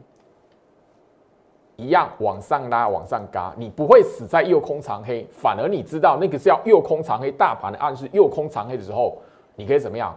[1.77, 9.17] 一样往上拉，往上嘎，你不会死在右空长黑，反而你知道那个是要右空长黑，大盘的暗示右空长黑的时候，
[9.55, 10.13] 你可以怎么样？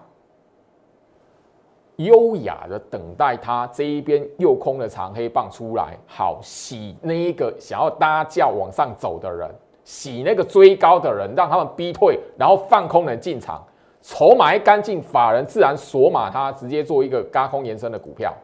[1.97, 9.49] 优雅的等待它这一边右空的长黑棒出来，好洗那一个想要搭轿往上走的人，
[9.85, 13.65] 洗那个追高的人，让他们逼退，然后放空人进场，
[14.01, 18.35] 筹码一干净，法人自然锁码它，直接做一个高空延伸的股票。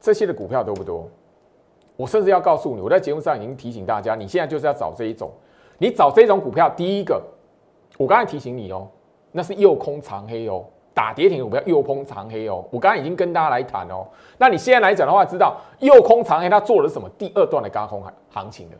[0.00, 1.06] 这些的股票多不多？
[1.96, 5.30] 我甚至要告诉你，我在节目上已经提醒大家，你现在就是要找这一种，
[5.76, 7.20] 你找这种股票，第一个，
[7.98, 8.88] 我刚才提醒你哦，
[9.32, 10.64] 那是右空长黑哦，
[10.98, 14.04] 打跌停股票右空长黑哦，我刚刚已经跟大家来谈哦，
[14.36, 17.08] 那你现在来讲的话，知道右空长黑它做了什么？
[17.10, 18.76] 第二段的高空行情的，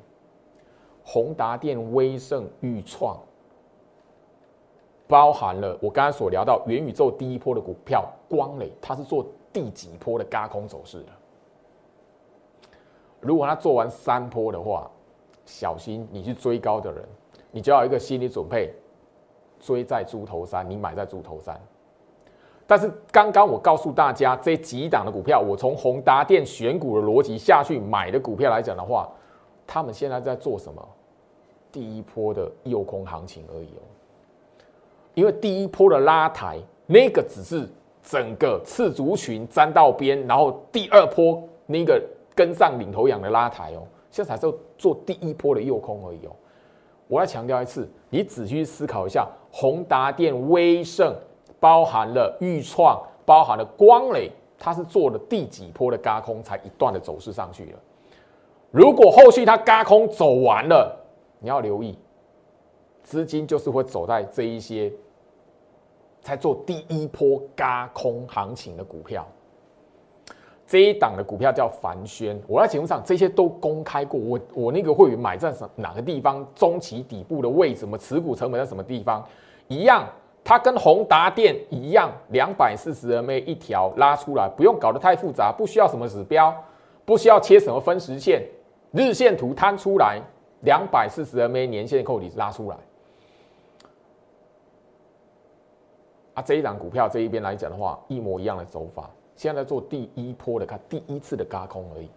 [1.05, 3.17] 宏达电、威盛、裕创，
[5.07, 11.13] 包含了我刚刚所聊到元宇宙第一波的股票光磊，它是做第几波的高空走势的？
[13.21, 14.91] 如果他做完三波的话，
[15.45, 17.05] 小心你去追高的人，
[17.53, 18.75] 你就要一个心理准备，
[19.61, 21.57] 追在猪头山，你买在猪头山。
[22.69, 29.09] 但是刚刚我告诉大家，这几档的股票，我从宏达电选股的逻辑下去买的股票来讲的话，
[29.67, 30.89] 他们现在在做什么？
[31.73, 33.83] 第一波的诱空行情而已哦。
[35.15, 37.69] 因为第一波的拉抬，那个只是
[38.03, 42.01] 整个次族群沾到边，然后第二波那个。
[42.39, 46.31] 跟上领头羊的拉抬哦，现在才是做第一波的诱空而已哦。
[47.09, 51.13] 我要强调一次，你仔细思考一下，宏达电、威盛，
[51.61, 57.79] 包含了裕创，包含了光磊，它是做了第几波的嘎空才一段的走势上去了？
[58.71, 60.95] 如果后续它嘎空走完了，
[61.41, 61.99] 你要留意，
[63.03, 64.93] 资金就是会走在这一些
[66.21, 69.27] 才做第一波嘎空行情的股票。
[70.67, 74.21] 这一档的股票叫凡轩，我在节目上这些都公开过。
[74.21, 79.27] 我我那个会员买在什哪个地方，中期底部的位置，什么持股成本在什么地方，
[79.69, 80.07] 一样，
[80.49, 86.51] 它跟宏达电一样，两百四十 MA 一条拉出来，不用搞得太复杂，不需要什么指标，
[87.05, 88.43] 不需要切什么分时线，
[88.93, 90.19] 日线图摊出来，
[90.63, 92.77] 两百四十 MA 年线扣底拉出来。
[96.33, 99.11] 啊，这一档股票这一边来讲的话，一模一样的走法。
[99.37, 102.09] 现在在做第一波的，看第一次的嘎空而已。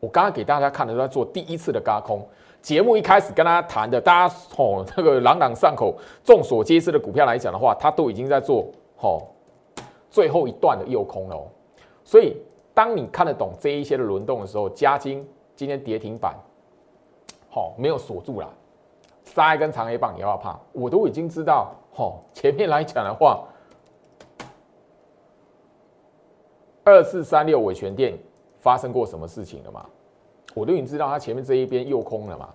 [0.00, 2.28] 我刚刚给大家看的都在做第一次的嘎空。
[2.62, 8.66] 节目一开始跟大家谈的，大家哦，这个朗朗上口、众所皆知的股票来讲的话，它都已经在做
[8.98, 9.22] 哦
[10.10, 11.50] 最后一段的诱空了。
[12.04, 12.36] 所以，
[12.74, 16.34] 当你看得懂这一些的轮动的时候，加金今天跌停板，
[17.48, 18.48] 好没有锁住了，
[19.24, 20.58] 杀一根长黑棒，你要怕？
[20.72, 23.44] 我都已经知道，哦，前面来讲的话。
[26.82, 28.18] 二四三六尾权店
[28.58, 29.86] 发生过什么事情了吗？
[30.54, 32.48] 我都已经知道它前面这一边又空了嘛。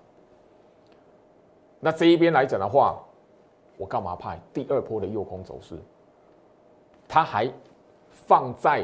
[1.79, 2.99] 那这一边来讲的话，
[3.77, 5.75] 我干嘛怕第二波的诱空走势？
[7.07, 7.51] 它还
[8.09, 8.83] 放在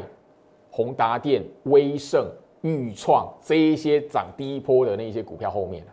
[0.70, 5.84] 宏达电、威盛、裕创这一些涨第一波的那些股票后面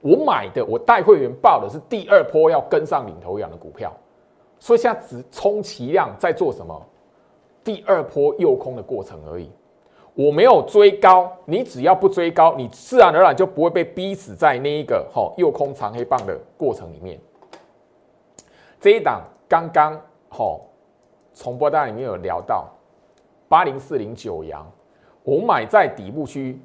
[0.00, 3.92] 我买的，我带会员报的是第二波要跟上领头羊的股票，
[4.58, 6.80] 所以现在只充其量在做什么？
[7.64, 9.50] 第二波诱空的过程而已，
[10.16, 17.20] 我没有追高，你只要不追高，你自然而然就不会被逼死在那一个哈诱空长黑棒的过程里面。
[18.80, 19.94] 这一档刚刚
[20.30, 20.58] 哈
[21.34, 22.66] 重播单里面有聊到
[23.46, 24.66] 八零四零九阳，
[25.22, 26.58] 我买在底部区，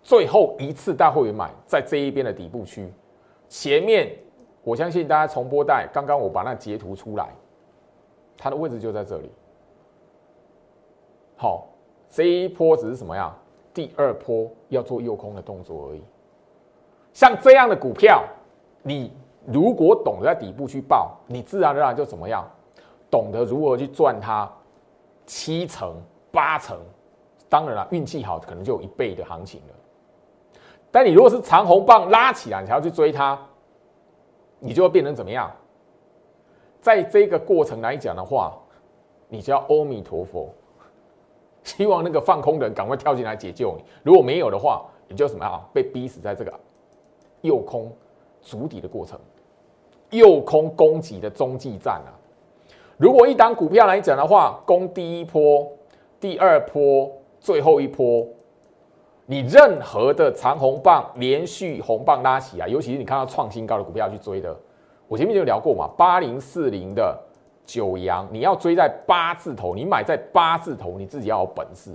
[0.00, 2.88] 最后一次大会员买在这一边的底部区，
[3.48, 4.16] 前面
[4.62, 7.30] 我相信大家重播带刚刚我把那截图出来，
[8.36, 9.28] 它的位置就在这里。
[11.34, 11.66] 好，
[12.12, 13.34] 这一波只是什么呀？
[13.72, 16.04] 第二波要做诱空的动作而已。
[17.14, 18.22] 像这样的股票，
[18.82, 19.10] 你
[19.46, 22.46] 如果懂得在底部去报，你自然而然就怎么样？
[23.10, 24.46] 懂得如何去赚它
[25.24, 25.96] 七成
[26.30, 26.78] 八成。
[27.48, 29.74] 当然了，运气好可能就有一倍的行情了。
[30.90, 33.38] 但你如果是长红棒拉起来，你才要去追它，
[34.58, 35.50] 你就会变成怎么样？
[36.82, 38.52] 在这个过程来讲的话，
[39.28, 40.52] 你就要阿弥陀佛。
[41.64, 43.84] 希望那个放空的人赶快跳进来解救你。
[44.02, 45.60] 如果没有的话，你就什么啊？
[45.72, 46.52] 被逼死在这个
[47.42, 47.90] 诱空
[48.40, 49.18] 足底的过程，
[50.10, 52.10] 诱空攻击的中继站啊！
[52.96, 55.70] 如果一档股票来讲的话，攻第一波、
[56.20, 57.10] 第二波、
[57.40, 58.26] 最后一波，
[59.26, 64.56] 你任何的长红棒连续红棒拉起来，尤其是你看到创新高的股票去追的，
[65.08, 67.18] 我前面就聊过嘛，八零四零的
[67.64, 71.90] 九阳，你要追在八字头，你买在八字头，你自己要有本事。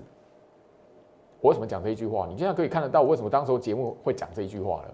[1.40, 2.26] 我为什么讲这一句话？
[2.28, 4.94] 你现在可以看得到，为什么当时候节目会讲这一句话了？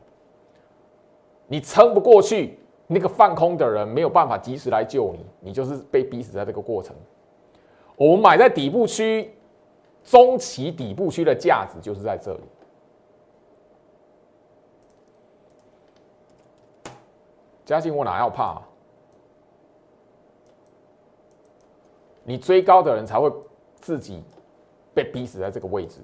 [1.47, 6.95] 你撑不过去，那个放空的人没有办法及时来救你，你就是被逼死在这个过程。
[7.95, 9.34] 我们买在底部区，
[10.03, 12.39] 中期底部区的价值就是在这里。
[17.63, 18.61] 嘉兴，我哪要怕？
[22.24, 23.32] 你追高的人才会
[23.80, 24.24] 自己
[24.93, 25.99] 被逼死在这个位置，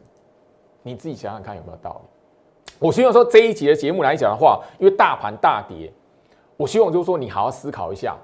[0.84, 2.74] 你自己想想看有没有道理？
[2.80, 5.92] 我希望说这一集的节目来讲的话，因为大盘大跌，
[6.56, 8.16] 我希望就是说你好好思考一下，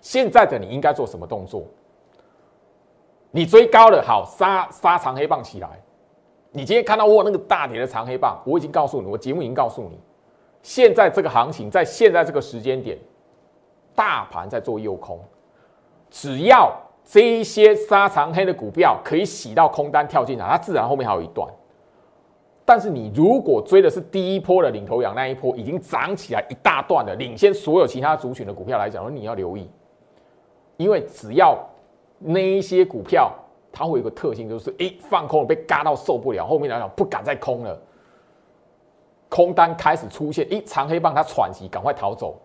[0.00, 1.64] 现在的你应该做什么动作？
[3.30, 5.68] 你追高了，好杀杀长黑棒起来。
[6.52, 9.98] 你今天看到我那个大跌的长黑棒，我已经告诉你，我节目已经告诉你，
[10.62, 12.96] 现在这个行情在现在这个时间点，
[13.92, 15.20] 大盘在做诱空，
[16.10, 16.72] 只要
[17.04, 21.48] 这一些杀长黑的股票可以洗到空单跳进来，它自然后面还有一段。
[22.64, 29.70] 但是你如果追的是第一波的领头羊那一波已经涨起来一大段的，领先所有其他族群的股票来讲，你要留意，
[30.76, 31.58] 因为只要。
[32.26, 33.30] 那一些股票，
[33.70, 37.78] 它会有一个特性，就是哎，放空了被嘎到受不了，后面来讲不敢再空了，
[39.28, 42.40] 空单开始出现，一长黑棒它喘息，赶快逃走，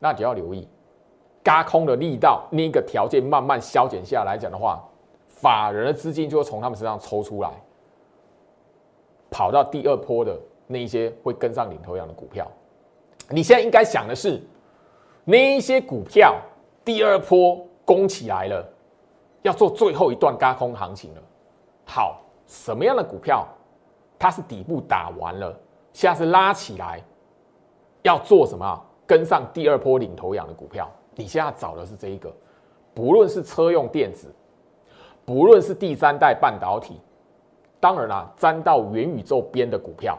[0.00, 0.66] 那就要留意，
[1.42, 4.82] 加空的力道那个条件慢慢消减下来讲的话，
[5.26, 7.50] 法人的资金就会从他们身上抽出来，
[9.30, 12.46] 跑到第二波的那一些会跟上领头羊的股票。
[13.28, 14.40] 你现在应该想的是，
[15.24, 16.36] 那一些股票
[16.84, 17.66] 第二波。
[17.82, 18.64] 攻起来了，
[19.42, 21.22] 要做最后一段高空行情了。
[21.84, 23.44] 好，什么样的股票，
[24.16, 25.58] 它是底部打完了，
[25.92, 27.02] 下次拉起来，
[28.02, 28.80] 要做什么？
[29.08, 30.88] 跟上第二波领头羊的股票。
[31.14, 32.32] 你现在找的是这一个，
[32.94, 34.28] 不论是车用电子，
[35.24, 36.98] 不论是第三代半导体，
[37.78, 40.18] 当然啦，沾到元宇宙边的股票，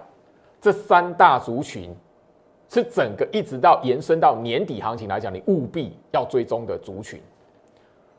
[0.59, 1.95] 这三大族群
[2.69, 7.21] 是整个一直到延伸到年底行情来讲，你务必要追踪的族群。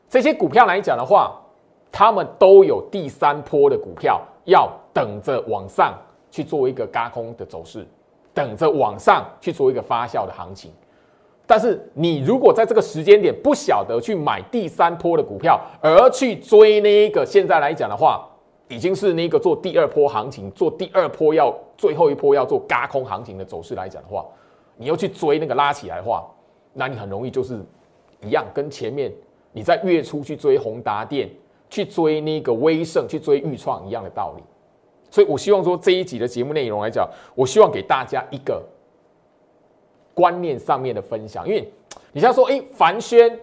[0.08, 1.40] 这些股票来讲的话，
[1.90, 5.94] 他们都有第三波的股票要等着往上
[6.30, 7.86] 去做一个嘎空的走势，
[8.34, 10.70] 等着往上去做一个发酵的行情。
[11.46, 18.26] 但是你如果在这个时间点不晓得去买第三波的股票，而去追那个现在来讲的话，
[18.68, 24.24] 已经是那个做第二波行情、做第二波要最后一波要做嘎空行情的走势来讲的话，
[24.76, 26.24] 你又去追那个拉起来的话，
[26.72, 27.60] 那你很容易就是
[28.22, 29.12] 一样跟前面。
[29.54, 31.28] 你在月初去追宏达电，
[31.68, 34.42] 去追那个威盛，去追豫创一样的道理。
[35.10, 38.64] 所以我希望说这一集的节目内容来讲，我希望给大家一个
[40.14, 41.46] 观念上面的分享。
[41.46, 41.70] 因为
[42.12, 43.38] 你像说，哎，凡轩、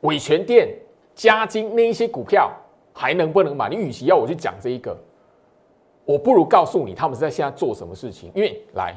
[0.00, 0.68] 伟全电、
[1.14, 2.50] 嘉金那一些股票
[2.92, 3.68] 还能不能买？
[3.68, 4.96] 你与其要我去讲这一个，
[6.04, 8.30] 我不如告诉你他们是在现在做什么事情。
[8.34, 8.94] 因为来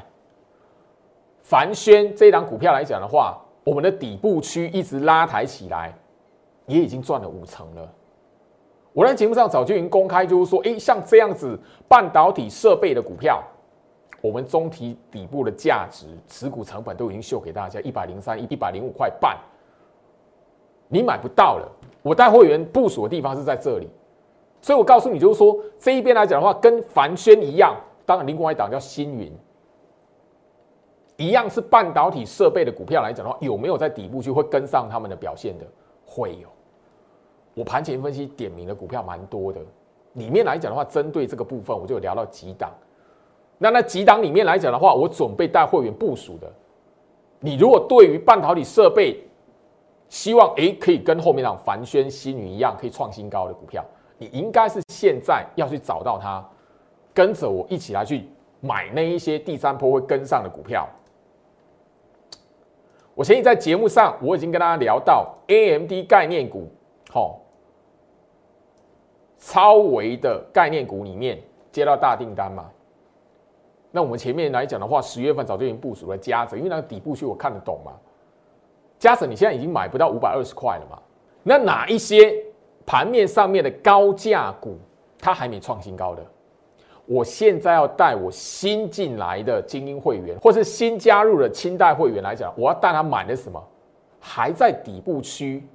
[1.42, 5.94] 凡轩这一档股票来讲的话，我们的底部区一直拉抬起来。
[6.68, 7.88] 也已经赚了五成了。
[8.92, 11.56] 我在节目上早就已经公开，就是说，哎，像这样子
[11.86, 13.40] 半导体设备的股票，
[14.20, 19.38] 我们中体底部的价值持股成本都已经秀给大家一百零三一一百零五块半，
[20.88, 21.70] 你买不到了。
[22.02, 23.88] 我带会员部署的地方是在这里，
[24.60, 29.32] 所以我告诉你，就是说这一边来讲的话，跟凡轩一样，当然另外一档叫星云，
[31.16, 35.66] 一样是半导体设备的股票来讲的话，有没有在底部去会跟上他们的表现的？
[36.04, 36.48] 会有。
[37.54, 39.60] 我盘前分析点名的股票蛮多的，
[40.12, 42.70] 里面来讲的话，针对这个部分，我就聊到几档。
[43.58, 46.52] 那那几档里面来讲的话，我准备带会员部署的。
[47.40, 49.22] 你如果对于半导体设备，
[50.08, 53.84] 希望诶可以跟后面那凡轩、新宇一样，可以创新高的股票，
[54.18, 56.44] 你应该是现在要去找到它，
[57.14, 58.28] 跟着我一起来去
[58.60, 60.88] 买那一些第三波会跟上的股票。
[63.14, 66.68] 我前几在节目上我已经跟大家聊到 AMD 概念股，
[67.10, 67.40] 好。
[69.38, 71.38] 超维的概念股里面
[71.70, 72.68] 接到大订单嘛？
[73.96, 77.92] 那我们前面来讲的话，十月份早就已经部署了加者，因为那个底部区我看得懂嘛。
[78.98, 80.98] 加者你现在已经买不到五百二十块了嘛？
[81.42, 82.44] 那哪一些
[82.84, 84.76] 盘面上面的高价股，
[85.18, 86.22] 它还没创新高的？
[87.06, 93.58] 我现在要带我新进来的精英会员，或是新加入的清代会员来讲，我要带他买的什么？
[94.20, 95.66] 还在底部区，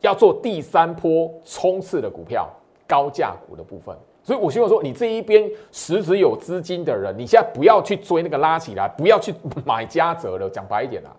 [0.00, 2.48] 要做第三波冲刺的股票。
[2.86, 3.94] 高价股的部分，
[4.28, 10.50] 所以我希望说，你这一边实质有资金的人，你现在不要去追那个拉起来，不要去买嘉泽了。
[10.50, 11.16] 讲白一点啊，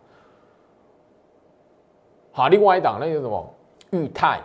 [2.32, 3.52] 好，另外一档那个什么
[3.90, 4.40] 裕泰，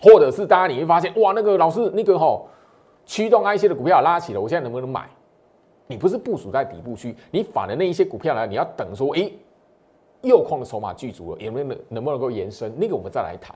[0.00, 2.48] 或者是大家你会发现，哇，那个老师那个吼
[3.04, 5.06] 驱动 IC 的股票拉起了，我现在能不能买？
[5.86, 9.30] 你不是部署在底部区，你反的那一些股票呢，你要等说，哎，
[10.22, 12.72] 右空的筹码具足了，有没有能能不能够延伸？
[12.80, 13.54] 那个我们再来谈。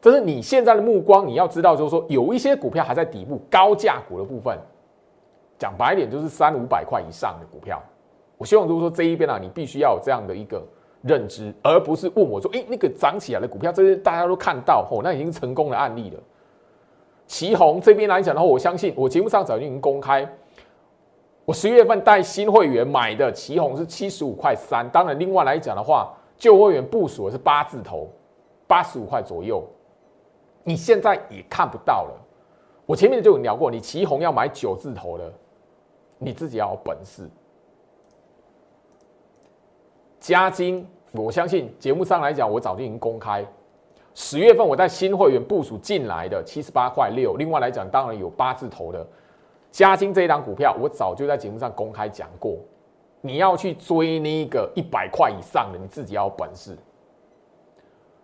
[0.00, 4.58] 这是你现在的目光，你要知道，就是说有一些股票还在底部高价股的部分，
[5.58, 7.82] 讲白一点就是三五百块以上的股票。
[8.38, 10.62] 我希望就是说这一边啊，你必须要有这样的一个
[11.02, 16.18] 认知，而不是问我说，哎，那个涨起来的股票，这些大家都看到，哦，那已经成功的案例了。
[17.26, 20.26] 旗红这边来讲的话，我相信我节目上早就已经公开，
[21.44, 28.08] 我十月份带新会员买的旗红是七十五块三，当然另外来讲的话，旧会员部署的是八字头，
[28.66, 29.62] 八十五块左右。
[30.62, 32.26] 你现在也看不到了。
[32.86, 35.32] 我前面就有聊过，你旗红要买九字头的，
[36.18, 37.28] 你自己要有本事。
[40.18, 43.44] 加金，我相信节目上来讲，我早就已经公开。
[44.14, 49.06] 十月份我在新会员部署进来的七十八块六，另外来讲，当然有八字头的
[49.70, 52.58] 加金这一档股票，我早就在节目上公开讲过。
[53.22, 56.76] 你要去追那个一百块以上的，你自己要有本事。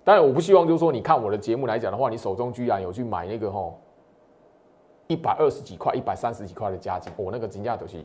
[0.07, 3.77] 当然，我不希望就是说，你看我的节目来讲的话，你手中居然有去买那个吼
[5.09, 7.97] 一百二十几块、一百三十几块的加金，我那个金价都是，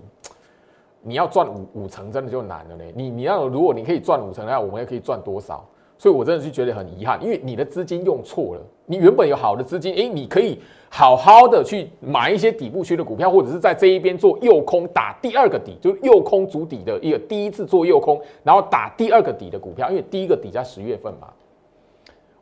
[1.03, 2.83] 你要赚五五成，真的就难了呢。
[2.95, 5.63] 你你要如果你可以赚五成，那我们也可以赚多少？
[5.99, 8.61] 所以我真的是觉得很遗憾，因为你的资金用错了。
[8.87, 21.27] 你原本有好的资金，诶，你可以好好的去买一些底部区的股票，或者是在这一边做右空打第二个底，就是右空主底的一个第一次做右空，然后打第二个底的股票，因为第一个底在十月份嘛。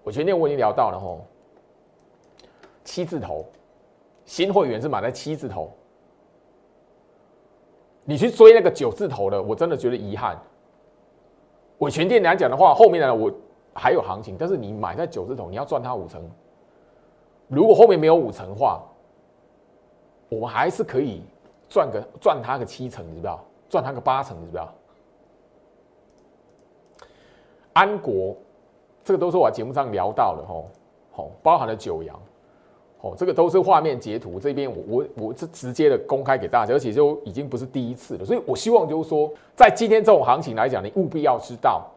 [0.10, 1.24] 我前天我已经聊到了吼，
[2.84, 3.46] 七字头
[4.26, 5.72] 新会员是买在七字头，
[8.06, 10.36] 你去追那个九字头的，我真的觉得遗憾。
[11.78, 13.32] 我全店来讲的话，后面呢我
[13.76, 16.28] 还有行情，但是你买在九字头，你要赚它五成。
[17.48, 18.82] 如果后面没有五成的话，
[20.28, 21.22] 我们还是可以
[21.70, 23.46] 赚个赚它个七成，你知道？
[23.70, 24.74] 赚它个八成，你知道？
[27.74, 28.36] 安国。
[29.10, 30.66] 这个都是我节目上聊到的吼，
[31.12, 32.16] 好，包含了九阳，
[33.02, 41.88] 哦，这个都是画面截图，这边我我我是直接的公开给大家，而且就已经不是第一次了，所以我希望就是说，在今天这种行情来讲，你务必要知道，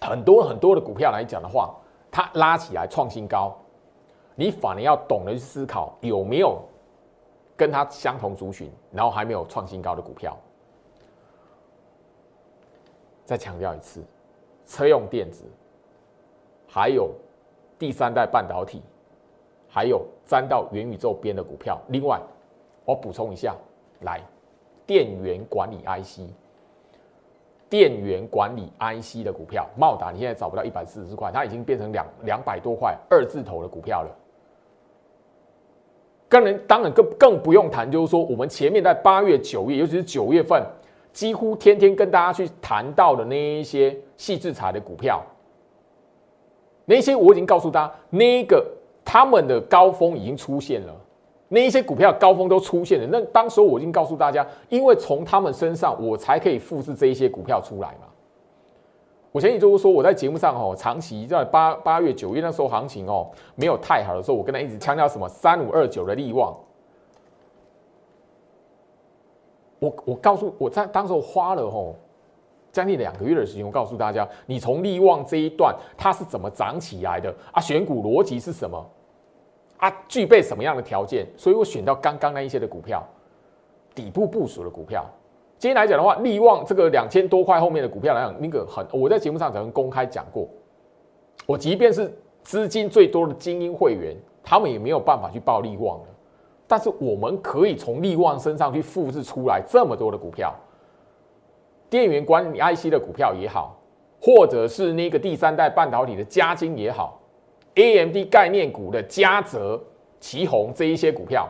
[0.00, 1.74] 很多很多的股票来讲的话，
[2.12, 3.52] 它拉起来创新高，
[4.36, 6.60] 你反而要懂得去思考有没有
[7.56, 10.38] 跟它相同族群，然后还没有创新高的股票。
[13.24, 14.00] 再强调一次，
[14.64, 15.42] 车用电子。
[16.70, 17.10] 还有
[17.78, 18.82] 第三代半导体，
[19.66, 21.80] 还有沾到元宇宙边的股票。
[21.88, 22.20] 另外，
[22.84, 23.56] 我补充一下，
[24.02, 24.20] 来
[24.86, 26.30] 电源管理 IC，
[27.70, 34.10] 电源管理 IC 的股票，茂达你现在找不到一百四十块，它已经变成两两百多块二字头的股票了。
[36.28, 40.62] 当然，当然更更不用谈，就是说我们前面在八月、九月，尤其是九月份，
[41.12, 45.24] 几乎天天跟大家去谈到的那一些细制材的股票。
[46.90, 48.66] 那些我已经告诉他，那个
[49.04, 50.96] 他们的高峰已经出现了，
[51.48, 53.06] 那一些股票高峰都出现了。
[53.12, 58.08] 那当时我已经告诉大家，因为从他们身上我才可以复制这一些股票出来嘛。
[59.32, 66.56] 我前几周说我在节目上哦，长期在八八月九月那时候行情哦没有太好的时候，我跟他一直强调什么三五二九的利旺。
[69.78, 71.94] 我我告诉我在当时花了哦。
[72.70, 77.60] 将近两个月的时间，我告诉大家，你从利旺这一段它是怎么涨起来的啊？
[77.60, 78.90] 选股逻辑是什么
[79.78, 79.90] 啊？
[80.06, 81.26] 具备什么样的条件？
[81.36, 83.02] 所以我选到刚刚那一些的股票，
[83.94, 85.04] 底部部署的股票。
[85.58, 90.46] 今天来讲的话，利旺这个两千多块后面的股票来讲，那个很，我在节目上曾经公开讲过，
[91.46, 96.06] 我即便是资金最多的精英会员，他们也没有办法去报利旺的，
[96.68, 100.54] 但是我们可以从利旺身上去复制出来这么多的股票。
[101.90, 103.78] 电源管理 IC 的股票也好，
[104.20, 107.20] 或者是那个第三代半导体的嘉晶也好
[107.74, 109.82] ，AMD 概念股的嘉泽、
[110.20, 111.48] 旗宏这一些股票，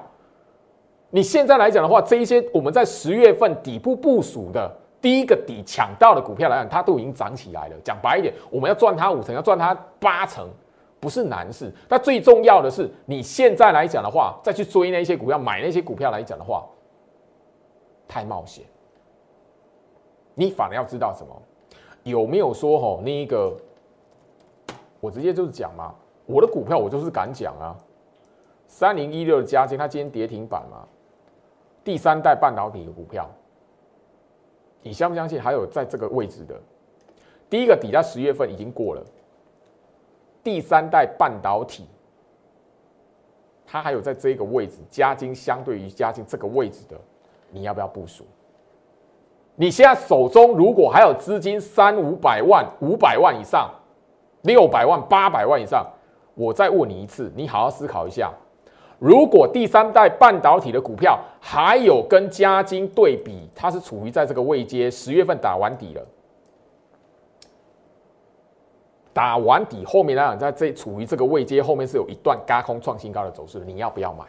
[1.11, 4.71] 你现在来讲的话，这一些我们在十月份底部部署的
[5.01, 7.77] 第一个底抢到的股票来讲，它都已经涨起来了。
[7.83, 10.49] 讲白一点，我们要赚它五成，要赚它八成，
[11.01, 11.73] 不是难事。
[11.89, 16.67] 但最重要的是，你现在来讲的话，再去追那些股票，买那些股票来讲的话，
[18.07, 18.65] 太冒险。
[20.39, 21.43] 你反而要知道什么？
[22.05, 23.57] 有没有说吼那一个？
[25.01, 25.93] 我直接就是讲嘛，
[26.27, 27.77] 我的股票我就是敢讲啊。
[28.69, 30.87] 三零一六的加金，它今天跌停板嘛。
[31.83, 33.29] 第三代半导体的股票，
[34.81, 35.43] 你相不相信？
[35.43, 36.55] 还有在这个位置的
[37.51, 39.05] 第一个底在十月份已经过了，
[40.45, 41.85] 第三代半导体，
[43.67, 46.97] 它还有在这个位置，加金相对于加金这个位置的，
[47.51, 48.25] 你要不要部署？
[49.61, 53.69] 你现在手中如果还有资金三五百万、五百万以上、
[54.43, 55.85] 六百万、八百万以上，
[56.37, 58.33] 我再问你一次，你好好思考一下。
[59.01, 66.07] 如果第三代半导体的股票还有跟嘉金对比，它是处于在这个位阶，十月份打完底了，
[69.13, 74.25] 打完底后面来讲，在这处于这个位阶后面是有一段高空创新高的走势，你要不要买？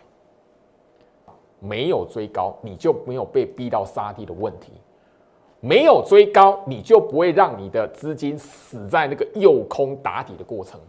[1.59, 4.71] 没有追高，你就没有被逼到杀地的问题；
[5.61, 10.79] 没有追高，你就不会让你的资金死在那个诱空打底的过程。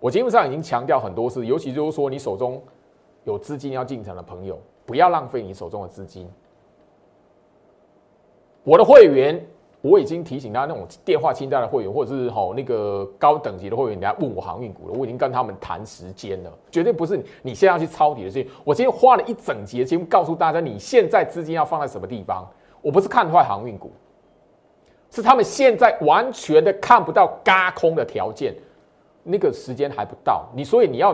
[0.00, 2.62] 我基本上已经强调很多次，尤其就是说，你手中
[3.24, 6.28] 有资金要进场的朋友，不要浪费你手中的资金。
[8.64, 9.44] 我的会员，
[9.80, 18.50] 我已经提醒他，那种电话清单的会员，或者是吼那个高等级的会员，人家问我航运股了，我已经跟他们谈时间了，绝对不是你现在要去抄底的事情。
[18.64, 22.48] 我今天花了一整节节目告诉大家，你现在资金要放在什么地方。
[22.80, 23.90] 我不是看坏航运股，
[25.10, 28.54] 是他们现在完全的看不到嘎空的条件。
[29.24, 31.10] 那个时间还不到，你所以你要，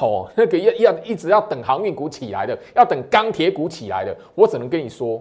[0.00, 5.20] 哦，那个要要一直要等航运股起来的，要等钢铁股起来的，我只能跟你说，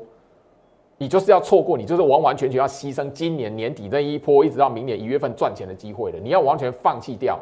[0.99, 6.19] 你就是要错过，你就是完完全全要牺牲今年年底那一波，一直到明年一月份赚钱的机会了。
[6.21, 7.39] 你要完全放弃掉。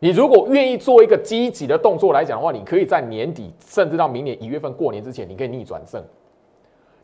[0.00, 6.04] 你如果愿意做一个积极的动作来讲的话，你可以在年底甚至到明年一月份过年之前，你可以逆转胜。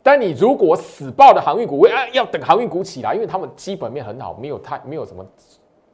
[0.03, 5.25] 但你如果死抱的航运股，啊，要等航运股起来，因为他们基本面很好，没有太没有什么。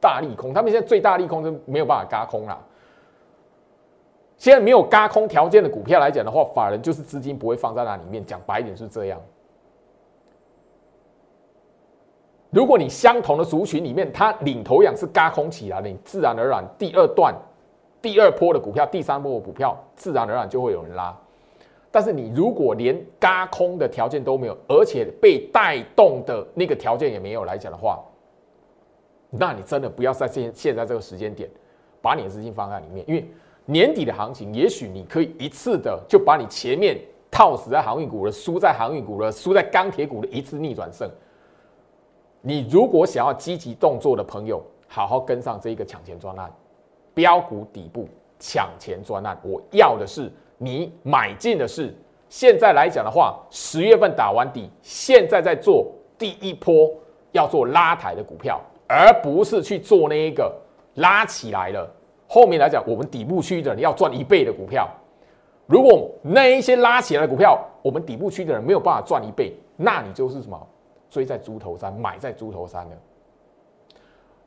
[0.00, 2.60] 大利空，他们现在最大利空都没有办法嘎空了。
[4.42, 8.26] 现在没有嘎空条件的股票来讲的话，法人就是资金不会放在那里面。
[8.26, 9.20] 讲白一点是这样。
[12.50, 17.32] 如果你相同的族群里面，它领头羊是嘎空起来的，你自然而然第二段、
[18.02, 21.16] 第二波的股票、第三波的股票，自然而然就会有人拉。
[21.92, 28.00] 但是你如果连嘎空的条件都没有，而且被带动的那个条件也没有来讲的话，
[29.30, 31.48] 那你真的不要在现现在这个时间点，
[32.00, 33.24] 把你的资金放在里面，因为
[33.72, 36.98] 年底的行情，也许你可以一次的就把你前面
[37.30, 41.10] 套死在航运股了、输在航运股了、输在钢铁股的一次逆转胜。
[42.42, 46.52] 你如果想要积极动作的朋友，好好跟上这一个抢钱专案，
[47.14, 48.06] 标股底部
[48.38, 51.96] 抢钱专案，我要的是你买进的是
[52.28, 56.90] 现在来讲的话，十月份打完底，现在在做第一波
[57.32, 58.60] 要做拉抬的股票。
[58.94, 60.54] 而不是去做那一个
[60.96, 61.90] 拉起来了，
[62.34, 64.88] 后面来讲，我们底部区的人要赚一倍的股票。
[65.66, 70.58] 如果那一些拉起来的股票，我们底部区的人没有办法赚一倍，那你就是什么
[71.10, 72.92] 追在猪头山，买在猪头山了。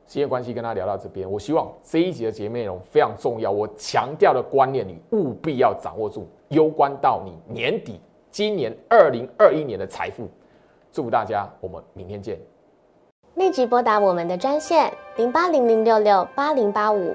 [0.08, 1.30] 时间关系，跟大家聊到这边。
[1.30, 8.00] 我希望这一集的节目内容非常重要，我强调的观念你务必要掌握住，攸关到你年底
[8.32, 10.28] 今年二零二一年的财富。
[10.90, 12.36] 祝大家，我们明天见。
[13.34, 17.14] 立即拨打我们的专线零八零零六六八零八五